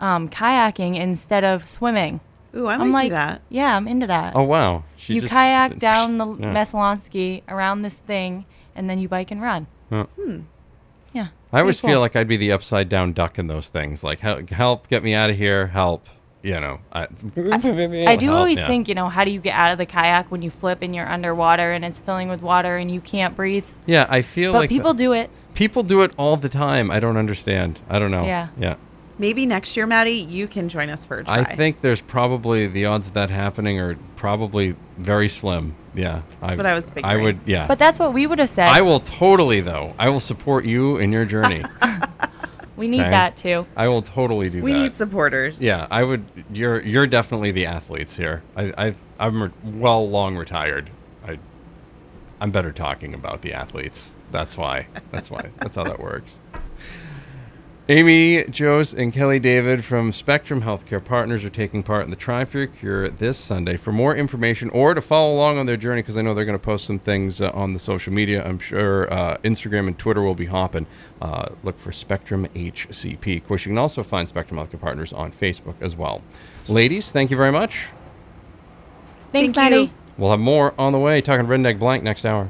um, 0.01 0.27
kayaking 0.27 0.97
instead 0.97 1.45
of 1.45 1.65
swimming. 1.65 2.19
Ooh, 2.55 2.67
I 2.67 2.77
might 2.77 2.83
I'm 2.85 2.91
like, 2.91 3.05
do 3.05 3.09
that. 3.15 3.41
yeah, 3.49 3.75
I'm 3.75 3.87
into 3.87 4.07
that. 4.07 4.33
Oh 4.35 4.43
wow. 4.43 4.83
She 4.95 5.15
you 5.15 5.21
just- 5.21 5.33
kayak 5.33 5.79
down 5.79 6.17
the 6.17 6.25
Yeah. 6.27 6.53
Messalonskee 6.53 7.41
around 7.47 7.81
this 7.81 7.95
thing, 7.95 8.45
and 8.75 8.89
then 8.89 8.99
you 8.99 9.07
bike 9.09 9.31
and 9.31 9.41
run. 9.41 9.67
Huh. 9.89 10.05
Hmm. 10.19 10.39
Yeah. 11.13 11.27
I 11.51 11.59
always 11.59 11.79
pretty 11.79 11.93
feel 11.93 11.99
like 11.99 12.15
I'd 12.15 12.27
be 12.27 12.37
the 12.37 12.51
upside 12.51 12.89
down 12.89 13.13
duck 13.13 13.37
in 13.39 13.47
those 13.47 13.69
things. 13.69 14.03
Like 14.03 14.19
help, 14.19 14.49
help 14.49 14.87
get 14.87 15.03
me 15.03 15.13
out 15.13 15.29
of 15.29 15.35
here. 15.37 15.67
Help. 15.67 16.07
You 16.41 16.59
know. 16.59 16.79
I, 16.91 17.03
I 17.03 17.07
do 18.17 18.25
help, 18.27 18.37
always 18.39 18.59
yeah. 18.59 18.67
think, 18.67 18.89
you 18.89 18.95
know, 18.95 19.07
how 19.07 19.23
do 19.23 19.31
you 19.31 19.39
get 19.39 19.53
out 19.55 19.71
of 19.71 19.77
the 19.77 19.85
kayak 19.85 20.29
when 20.29 20.41
you 20.41 20.49
flip 20.49 20.79
and 20.81 20.93
you're 20.93 21.07
underwater 21.07 21.71
and 21.71 21.85
it's 21.85 21.99
filling 22.01 22.27
with 22.27 22.41
water 22.41 22.75
and 22.77 22.91
you 22.91 22.99
can't 22.99 23.35
breathe? 23.35 23.63
Yeah, 23.85 24.07
I 24.09 24.23
feel 24.23 24.51
But 24.51 24.59
like 24.59 24.69
people 24.69 24.93
do 24.93 25.13
it. 25.13 25.29
people 25.53 25.83
do 25.83 26.01
it 26.01 26.11
all 26.17 26.35
the 26.35 26.49
time. 26.49 26.91
I 26.91 26.99
don't 26.99 27.15
understand. 27.17 27.79
I 27.89 27.97
don't 27.99 28.11
know. 28.11 28.25
Yeah. 28.25 28.47
Yeah. 28.59 28.75
Maybe 29.17 29.45
next 29.45 29.77
year, 29.77 29.85
Maddie, 29.85 30.11
you 30.13 30.47
can 30.47 30.69
join 30.69 30.89
us 30.89 31.05
for 31.05 31.19
a 31.19 31.23
try. 31.23 31.39
I 31.39 31.55
think 31.55 31.81
there's 31.81 32.01
probably 32.01 32.67
the 32.67 32.85
odds 32.85 33.07
of 33.07 33.13
that 33.13 33.29
happening 33.29 33.79
are 33.79 33.95
probably 34.15 34.75
very 34.97 35.29
slim. 35.29 35.75
Yeah. 35.93 36.23
That's 36.41 36.57
what 36.57 36.65
I 36.65 36.73
was 36.73 36.91
I 37.03 37.17
would. 37.17 37.39
Yeah. 37.45 37.67
But 37.67 37.77
that's 37.77 37.99
what 37.99 38.13
we 38.13 38.25
would 38.25 38.39
have 38.39 38.49
said. 38.49 38.69
I 38.69 38.81
will 38.81 38.99
totally 38.99 39.61
though. 39.61 39.93
I 39.99 40.09
will 40.09 40.19
support 40.19 40.65
you 40.65 40.97
in 40.97 41.11
your 41.11 41.25
journey. 41.25 41.63
we 42.75 42.87
need 42.87 43.01
Okay. 43.01 43.09
that 43.11 43.37
too. 43.37 43.67
I 43.75 43.87
will 43.87 44.01
totally 44.01 44.49
do 44.49 44.59
that. 44.59 44.63
we 44.63 44.73
that. 44.73 44.79
need 44.79 44.95
supporters. 44.95 45.61
Yeah, 45.61 45.87
I 45.91 46.03
would. 46.03 46.25
You're 46.51 46.81
you're 46.81 47.05
definitely 47.07 47.51
the 47.51 47.67
athletes 47.67 48.17
here. 48.17 48.41
I 48.55 48.73
I've, 48.77 48.97
I'm 49.19 49.43
re- 49.43 49.51
well 49.63 50.09
long 50.09 50.35
retired. 50.35 50.89
I 51.27 51.37
I'm 52.41 52.49
better 52.51 52.71
talking 52.71 53.13
about 53.13 53.41
the 53.41 53.53
athletes. 53.53 54.11
That's 54.31 54.57
why. 54.57 54.87
That's 55.11 55.29
why. 55.29 55.51
That's 55.59 55.75
how 55.75 55.83
that 55.83 55.99
works. 55.99 56.39
Amy 57.89 58.41
Jose 58.57 58.97
and 58.97 59.11
Kelly 59.11 59.39
David 59.39 59.83
from 59.83 60.13
Spectrum 60.13 60.61
Healthcare 60.61 61.03
Partners 61.03 61.43
are 61.43 61.49
taking 61.49 61.83
part 61.83 62.05
in 62.05 62.11
the 62.11 62.15
Try 62.15 62.45
for 62.45 62.59
Your 62.59 62.67
Cure 62.67 63.09
this 63.09 63.37
Sunday. 63.37 63.75
For 63.75 63.91
more 63.91 64.15
information 64.15 64.69
or 64.69 64.93
to 64.93 65.01
follow 65.01 65.35
along 65.35 65.57
on 65.57 65.65
their 65.65 65.75
journey, 65.75 66.01
because 66.01 66.15
I 66.15 66.21
know 66.21 66.33
they're 66.33 66.45
going 66.45 66.57
to 66.57 66.63
post 66.63 66.85
some 66.85 66.97
things 66.97 67.41
uh, 67.41 67.51
on 67.53 67.73
the 67.73 67.79
social 67.79 68.13
media, 68.13 68.41
I'm 68.41 68.57
sure 68.57 69.11
uh, 69.13 69.35
Instagram 69.43 69.87
and 69.87 69.99
Twitter 69.99 70.21
will 70.21 70.33
be 70.33 70.45
hopping. 70.45 70.87
Uh, 71.21 71.49
look 71.61 71.77
for 71.77 71.91
Spectrum 71.91 72.47
HCP. 72.55 73.35
Of 73.35 73.47
course, 73.49 73.65
you 73.65 73.71
can 73.71 73.77
also 73.77 74.01
find 74.01 74.29
Spectrum 74.29 74.57
Healthcare 74.57 74.79
Partners 74.79 75.11
on 75.11 75.33
Facebook 75.33 75.75
as 75.81 75.93
well. 75.93 76.21
Ladies, 76.69 77.11
thank 77.11 77.31
you 77.31 77.35
very 77.35 77.51
much. 77.51 77.87
Thanks, 79.33 79.53
Thank 79.53 79.71
you. 79.73 79.77
Maddie. 79.81 79.93
We'll 80.17 80.31
have 80.31 80.39
more 80.39 80.73
on 80.79 80.93
the 80.93 80.99
way. 80.99 81.19
Talking 81.19 81.47
Redneck 81.47 81.79
Blank 81.79 82.01
next 82.01 82.23
hour. 82.23 82.49